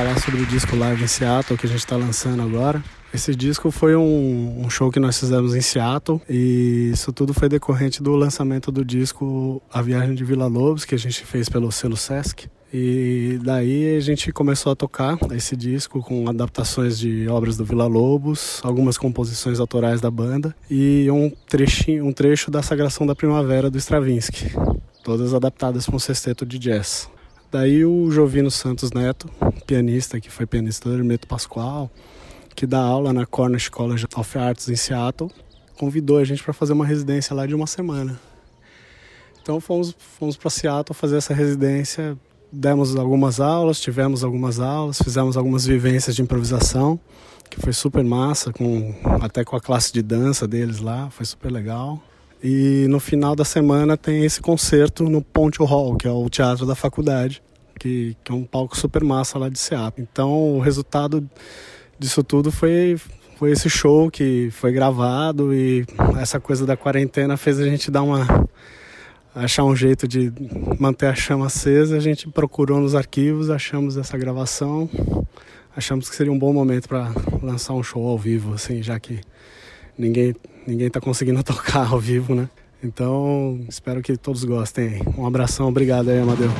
Falar 0.00 0.18
sobre 0.18 0.40
o 0.40 0.46
disco 0.46 0.74
Live 0.76 1.04
em 1.04 1.06
Seattle 1.06 1.58
que 1.58 1.66
a 1.66 1.68
gente 1.68 1.80
está 1.80 1.94
lançando 1.94 2.40
agora. 2.40 2.82
Esse 3.12 3.36
disco 3.36 3.70
foi 3.70 3.94
um, 3.94 4.62
um, 4.64 4.70
show 4.70 4.90
que 4.90 4.98
nós 4.98 5.20
fizemos 5.20 5.54
em 5.54 5.60
Seattle 5.60 6.22
e 6.26 6.88
isso 6.90 7.12
tudo 7.12 7.34
foi 7.34 7.50
decorrente 7.50 8.02
do 8.02 8.16
lançamento 8.16 8.72
do 8.72 8.82
disco 8.82 9.60
A 9.70 9.82
Viagem 9.82 10.14
de 10.14 10.24
Vila 10.24 10.46
Lobos, 10.46 10.86
que 10.86 10.94
a 10.94 10.98
gente 10.98 11.22
fez 11.22 11.50
pelo 11.50 11.70
selo 11.70 11.98
Sesc. 11.98 12.48
E 12.72 13.38
daí 13.42 13.94
a 13.94 14.00
gente 14.00 14.32
começou 14.32 14.72
a 14.72 14.76
tocar 14.76 15.18
esse 15.32 15.54
disco 15.54 16.00
com 16.00 16.26
adaptações 16.30 16.98
de 16.98 17.28
obras 17.28 17.58
do 17.58 17.64
Vila 17.66 17.86
Lobos, 17.86 18.58
algumas 18.64 18.96
composições 18.96 19.60
autorais 19.60 20.00
da 20.00 20.10
banda 20.10 20.56
e 20.70 21.10
um, 21.10 21.30
trechinho, 21.46 22.06
um 22.06 22.12
trecho 22.12 22.50
da 22.50 22.62
Sagração 22.62 23.06
da 23.06 23.14
Primavera 23.14 23.68
do 23.68 23.76
Stravinsky, 23.76 24.50
todas 25.04 25.34
adaptadas 25.34 25.84
para 25.84 25.96
um 25.96 25.98
sexteto 25.98 26.46
de 26.46 26.58
jazz. 26.58 27.06
Daí 27.50 27.84
o 27.84 28.08
Jovino 28.12 28.48
Santos 28.48 28.92
Neto, 28.92 29.28
pianista, 29.66 30.20
que 30.20 30.30
foi 30.30 30.46
pianista 30.46 30.88
do 30.88 30.94
Hermeto 30.94 31.26
Pascoal, 31.26 31.90
que 32.54 32.64
dá 32.64 32.78
aula 32.78 33.12
na 33.12 33.26
Cornish 33.26 33.68
College 33.68 34.06
of 34.14 34.38
Arts 34.38 34.68
em 34.68 34.76
Seattle, 34.76 35.30
convidou 35.76 36.18
a 36.18 36.24
gente 36.24 36.44
para 36.44 36.52
fazer 36.52 36.74
uma 36.74 36.86
residência 36.86 37.34
lá 37.34 37.46
de 37.46 37.54
uma 37.54 37.66
semana. 37.66 38.20
Então 39.42 39.60
fomos, 39.60 39.96
fomos 39.98 40.36
para 40.36 40.48
Seattle 40.48 40.94
fazer 40.94 41.16
essa 41.16 41.34
residência, 41.34 42.16
demos 42.52 42.94
algumas 42.94 43.40
aulas, 43.40 43.80
tivemos 43.80 44.22
algumas 44.22 44.60
aulas, 44.60 44.98
fizemos 45.02 45.36
algumas 45.36 45.66
vivências 45.66 46.14
de 46.14 46.22
improvisação, 46.22 47.00
que 47.50 47.60
foi 47.60 47.72
super 47.72 48.04
massa, 48.04 48.52
com, 48.52 48.94
até 49.20 49.44
com 49.44 49.56
a 49.56 49.60
classe 49.60 49.92
de 49.92 50.02
dança 50.02 50.46
deles 50.46 50.78
lá, 50.78 51.10
foi 51.10 51.26
super 51.26 51.50
legal. 51.50 52.00
E 52.42 52.86
no 52.88 52.98
final 52.98 53.36
da 53.36 53.44
semana 53.44 53.96
tem 53.96 54.24
esse 54.24 54.40
concerto 54.40 55.04
no 55.04 55.20
Ponte 55.20 55.58
Hall, 55.62 55.96
que 55.96 56.08
é 56.08 56.10
o 56.10 56.28
teatro 56.30 56.64
da 56.64 56.74
faculdade, 56.74 57.42
que, 57.78 58.16
que 58.24 58.32
é 58.32 58.34
um 58.34 58.44
palco 58.44 58.76
super 58.76 59.04
massa 59.04 59.38
lá 59.38 59.48
de 59.48 59.58
Seattle. 59.58 60.06
Então 60.10 60.56
o 60.56 60.60
resultado 60.60 61.28
disso 61.98 62.24
tudo 62.24 62.50
foi, 62.50 62.96
foi 63.38 63.50
esse 63.50 63.68
show 63.68 64.10
que 64.10 64.48
foi 64.52 64.72
gravado 64.72 65.52
e 65.52 65.84
essa 66.18 66.40
coisa 66.40 66.64
da 66.64 66.76
quarentena 66.76 67.36
fez 67.36 67.60
a 67.60 67.64
gente 67.64 67.90
dar 67.90 68.02
uma 68.02 68.48
achar 69.34 69.64
um 69.64 69.76
jeito 69.76 70.08
de 70.08 70.32
manter 70.78 71.06
a 71.06 71.14
chama 71.14 71.46
acesa. 71.46 71.96
A 71.96 72.00
gente 72.00 72.28
procurou 72.28 72.80
nos 72.80 72.94
arquivos, 72.94 73.50
achamos 73.50 73.96
essa 73.96 74.16
gravação, 74.16 74.88
achamos 75.76 76.08
que 76.08 76.16
seria 76.16 76.32
um 76.32 76.38
bom 76.38 76.52
momento 76.52 76.88
para 76.88 77.12
lançar 77.42 77.74
um 77.74 77.82
show 77.82 78.06
ao 78.06 78.18
vivo, 78.18 78.54
assim, 78.54 78.82
já 78.82 78.98
que 78.98 79.20
ninguém 79.96 80.34
ninguém 80.66 80.86
está 80.86 81.00
conseguindo 81.00 81.42
tocar 81.44 81.92
ao 81.92 82.00
vivo, 82.00 82.34
né? 82.34 82.48
Então, 82.82 83.60
espero 83.68 84.00
que 84.02 84.16
todos 84.16 84.42
gostem. 84.44 85.02
Um 85.16 85.26
abração, 85.26 85.68
obrigado 85.68 86.08
aí, 86.08 86.18
Amadeu. 86.18 86.50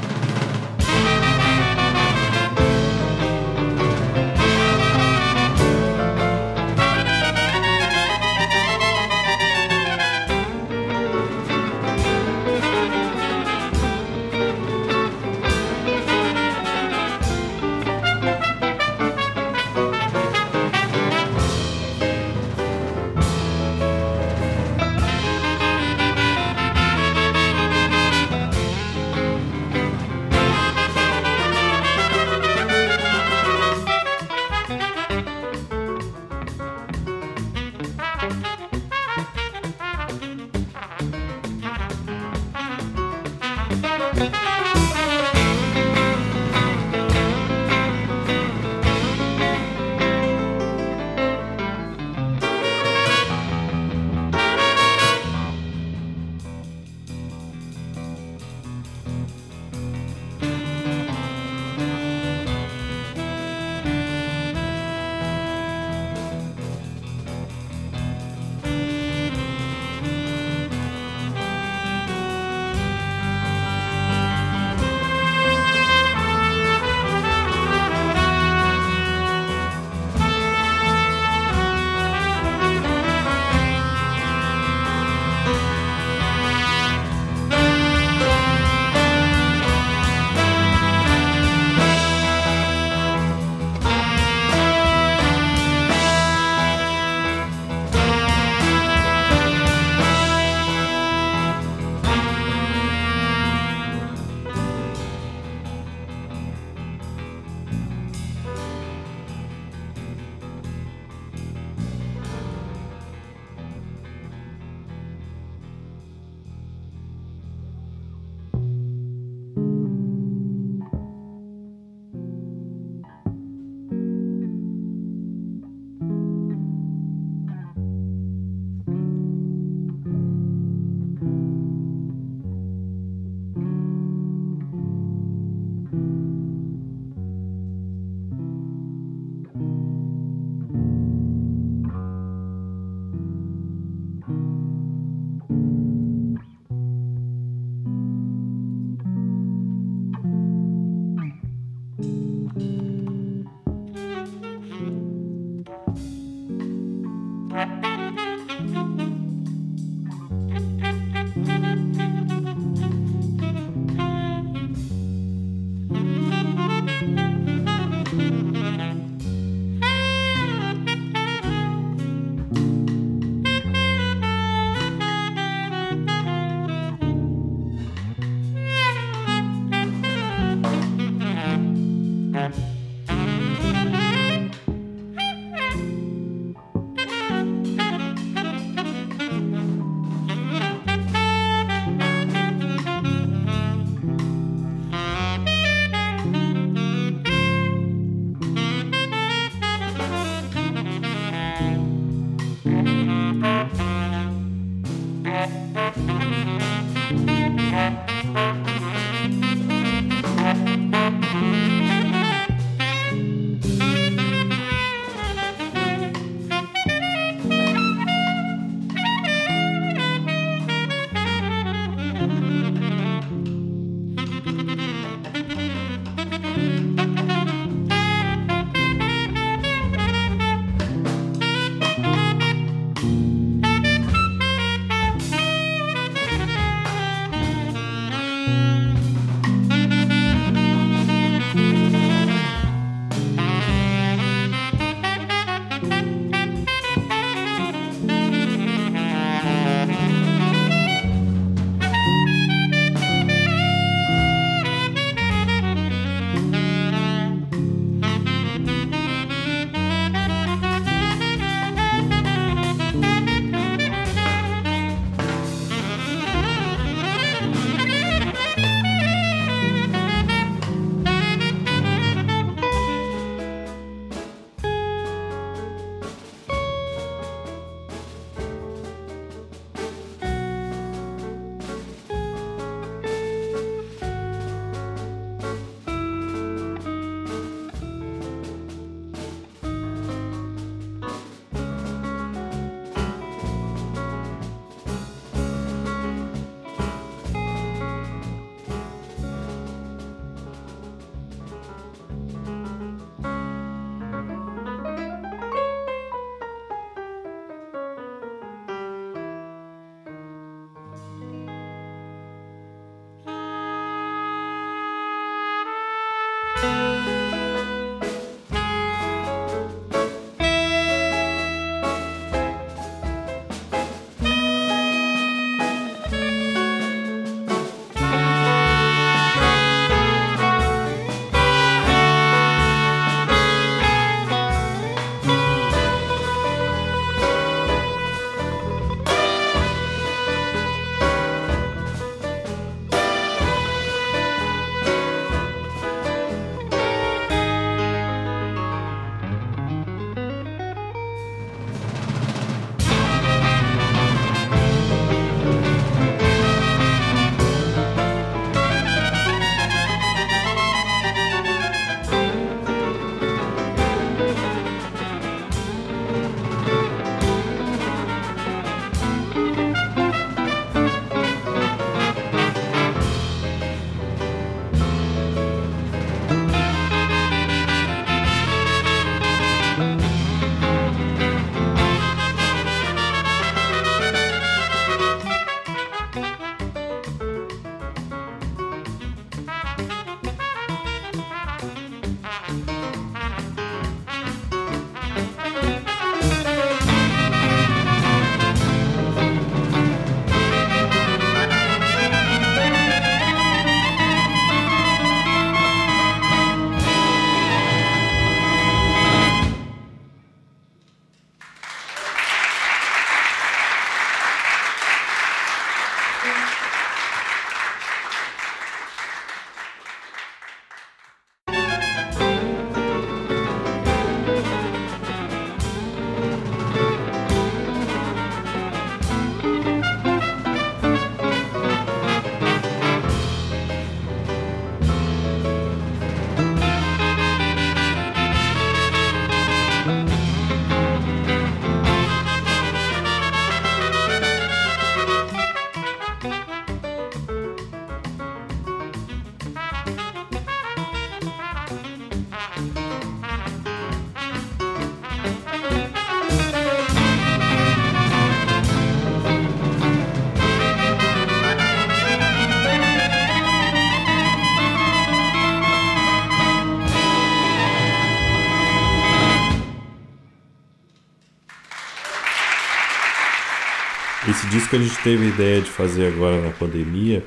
Disco 474.51 474.75
a 474.75 474.79
gente 474.81 475.01
teve 475.03 475.27
a 475.27 475.29
ideia 475.29 475.61
de 475.61 475.71
fazer 475.71 476.09
agora 476.09 476.41
na 476.43 476.51
pandemia, 476.51 477.25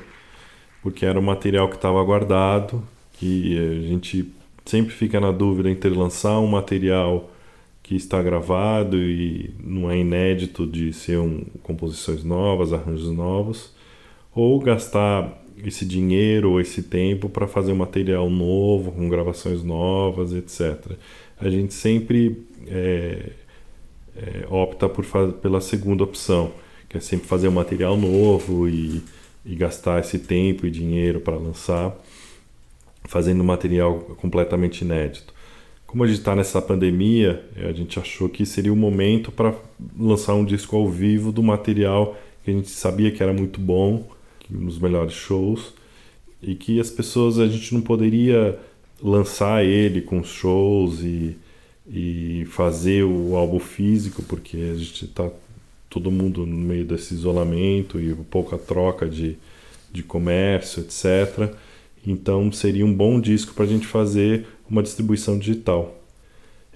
porque 0.82 1.06
era 1.06 1.18
um 1.18 1.22
material 1.22 1.68
que 1.70 1.76
estava 1.76 2.02
guardado, 2.04 2.86
que 3.14 3.58
a 3.58 3.88
gente 3.88 4.30
sempre 4.64 4.92
fica 4.92 5.18
na 5.18 5.32
dúvida 5.32 5.70
entre 5.70 5.88
lançar 5.88 6.38
um 6.38 6.46
material 6.46 7.30
que 7.82 7.96
está 7.96 8.22
gravado 8.22 8.98
e 8.98 9.54
não 9.58 9.90
é 9.90 9.98
inédito 9.98 10.66
de 10.66 10.92
ser 10.92 11.18
um, 11.18 11.44
composições 11.62 12.22
novas, 12.22 12.74
arranjos 12.74 13.10
novos, 13.10 13.72
ou 14.34 14.60
gastar 14.60 15.42
esse 15.64 15.86
dinheiro 15.86 16.50
ou 16.50 16.60
esse 16.60 16.82
tempo 16.82 17.30
para 17.30 17.46
fazer 17.46 17.72
um 17.72 17.76
material 17.76 18.28
novo, 18.28 18.92
com 18.92 19.08
gravações 19.08 19.62
novas, 19.62 20.34
etc. 20.34 20.92
A 21.40 21.48
gente 21.48 21.72
sempre 21.72 22.42
é, 22.66 23.30
é, 24.14 24.46
opta 24.50 24.90
por 24.90 25.06
pela 25.40 25.60
segunda 25.62 26.04
opção, 26.04 26.52
é 26.94 27.00
sempre 27.00 27.26
fazer 27.26 27.48
um 27.48 27.52
material 27.52 27.96
novo 27.96 28.68
e, 28.68 29.02
e 29.44 29.54
gastar 29.54 30.00
esse 30.00 30.18
tempo 30.18 30.66
e 30.66 30.70
dinheiro 30.70 31.20
para 31.20 31.36
lançar, 31.36 31.94
fazendo 33.04 33.42
um 33.42 33.46
material 33.46 33.98
completamente 34.16 34.82
inédito. 34.82 35.34
Como 35.86 36.02
a 36.02 36.06
gente 36.06 36.18
está 36.18 36.34
nessa 36.34 36.60
pandemia, 36.60 37.44
a 37.56 37.72
gente 37.72 37.98
achou 37.98 38.28
que 38.28 38.44
seria 38.44 38.72
o 38.72 38.76
momento 38.76 39.30
para 39.30 39.54
lançar 39.98 40.34
um 40.34 40.44
disco 40.44 40.76
ao 40.76 40.88
vivo 40.88 41.30
do 41.30 41.42
material 41.42 42.16
que 42.44 42.50
a 42.50 42.54
gente 42.54 42.68
sabia 42.68 43.10
que 43.10 43.22
era 43.22 43.32
muito 43.32 43.58
bom, 43.58 44.06
nos 44.50 44.78
melhores 44.78 45.14
shows, 45.14 45.72
e 46.42 46.54
que 46.54 46.78
as 46.78 46.90
pessoas 46.90 47.38
a 47.38 47.46
gente 47.46 47.72
não 47.72 47.80
poderia 47.80 48.58
lançar 49.02 49.64
ele 49.64 50.02
com 50.02 50.22
shows 50.22 51.00
e, 51.00 51.36
e 51.88 52.44
fazer 52.50 53.02
o 53.02 53.34
álbum 53.34 53.58
físico, 53.58 54.22
porque 54.22 54.56
a 54.56 54.74
gente 54.74 55.06
está 55.06 55.30
todo 55.94 56.10
mundo 56.10 56.44
no 56.44 56.56
meio 56.56 56.84
desse 56.84 57.14
isolamento 57.14 58.00
e 58.00 58.12
pouca 58.28 58.58
troca 58.58 59.08
de, 59.08 59.38
de 59.92 60.02
comércio, 60.02 60.82
etc. 60.82 61.54
Então 62.04 62.50
seria 62.50 62.84
um 62.84 62.92
bom 62.92 63.20
disco 63.20 63.54
para 63.54 63.64
a 63.64 63.68
gente 63.68 63.86
fazer 63.86 64.44
uma 64.68 64.82
distribuição 64.82 65.38
digital. 65.38 66.02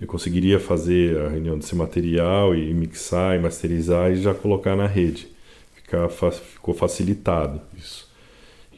Eu 0.01 0.07
conseguiria 0.07 0.61
fazer 0.61 1.19
a 1.19 1.31
reunião 1.31 1.59
desse 1.59 1.75
material 1.75 2.55
e 2.55 2.73
mixar 2.73 3.37
e 3.37 3.41
masterizar 3.41 4.13
e 4.13 4.23
já 4.23 4.33
colocar 4.33 4.77
na 4.77 4.87
rede. 4.87 5.27
Ficar, 5.75 6.09
ficou 6.09 6.73
facilitado 6.73 7.61
isso. 7.77 8.09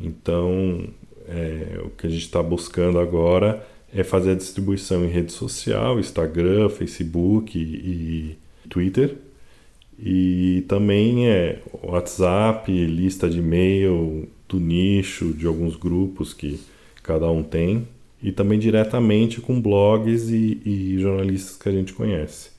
Então, 0.01 0.89
é, 1.29 1.83
o 1.85 1.91
que 1.91 2.07
a 2.07 2.11
gente 2.11 2.23
está 2.23 2.43
buscando 2.43 2.99
agora 2.99 3.62
é 3.95 4.03
fazer 4.03 4.31
a 4.31 4.35
distribuição 4.35 5.05
em 5.05 5.09
rede 5.09 5.33
social, 5.33 6.01
Instagram, 6.01 6.71
Facebook 6.71 7.59
e, 7.59 7.62
e 7.62 8.39
Twitter. 8.71 9.19
E 10.03 10.65
também 10.67 11.29
é 11.29 11.61
WhatsApp, 11.83 12.73
lista 12.73 13.29
de 13.29 13.39
e-mail 13.39 14.29
do 14.49 14.59
nicho, 14.59 15.35
de 15.35 15.47
alguns 15.47 15.77
grupos 15.77 16.33
que 16.33 16.59
cada 17.03 17.31
um 17.31 17.43
tem 17.43 17.87
e 18.23 18.33
também 18.33 18.59
diretamente 18.59 19.41
com 19.41 19.61
blogs 19.61 20.29
e, 20.29 20.61
e, 20.65 20.99
jornalistas 20.99 21.57
que 21.57 21.69
a 21.69 21.73
gente 21.73 21.93
conhece. 21.93 22.51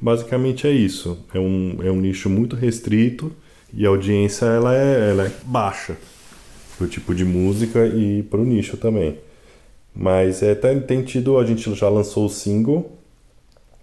Basicamente 0.00 0.66
é 0.66 0.70
isso. 0.70 1.18
É 1.34 1.38
um, 1.38 1.76
é 1.82 1.90
um 1.90 2.00
nicho 2.00 2.28
muito 2.30 2.56
restrito 2.56 3.32
e 3.72 3.84
a 3.84 3.88
audiência 3.88 4.46
ela 4.46 4.74
é, 4.74 5.10
ela 5.10 5.26
é 5.26 5.32
baixa 5.44 5.96
para 6.76 6.84
o 6.84 6.88
tipo 6.88 7.14
de 7.14 7.24
música 7.24 7.86
e 7.86 8.22
para 8.24 8.40
o 8.40 8.44
nicho 8.44 8.76
também. 8.76 9.18
Mas 9.94 10.42
é, 10.42 10.54
tem, 10.54 10.80
tem 10.80 11.02
tido, 11.02 11.38
a 11.38 11.44
gente 11.44 11.72
já 11.74 11.88
lançou 11.88 12.26
o 12.26 12.30
single 12.30 12.96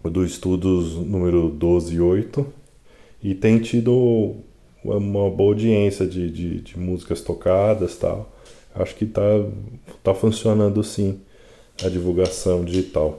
do 0.03 0.25
Estudos 0.25 0.95
número 0.95 1.49
12 1.49 1.95
e 1.95 1.99
8 1.99 2.56
e 3.21 3.33
tem 3.35 3.59
tido 3.59 4.35
uma 4.83 5.29
boa 5.29 5.49
audiência 5.49 6.05
de, 6.05 6.29
de, 6.29 6.61
de 6.61 6.79
músicas 6.79 7.21
tocadas 7.21 7.97
tal 7.97 8.37
acho 8.81 8.95
que 8.95 9.05
está 9.05 9.21
tá 10.03 10.13
funcionando 10.13 10.83
sim 10.83 11.19
a 11.83 11.89
divulgação 11.89 12.63
digital. 12.63 13.17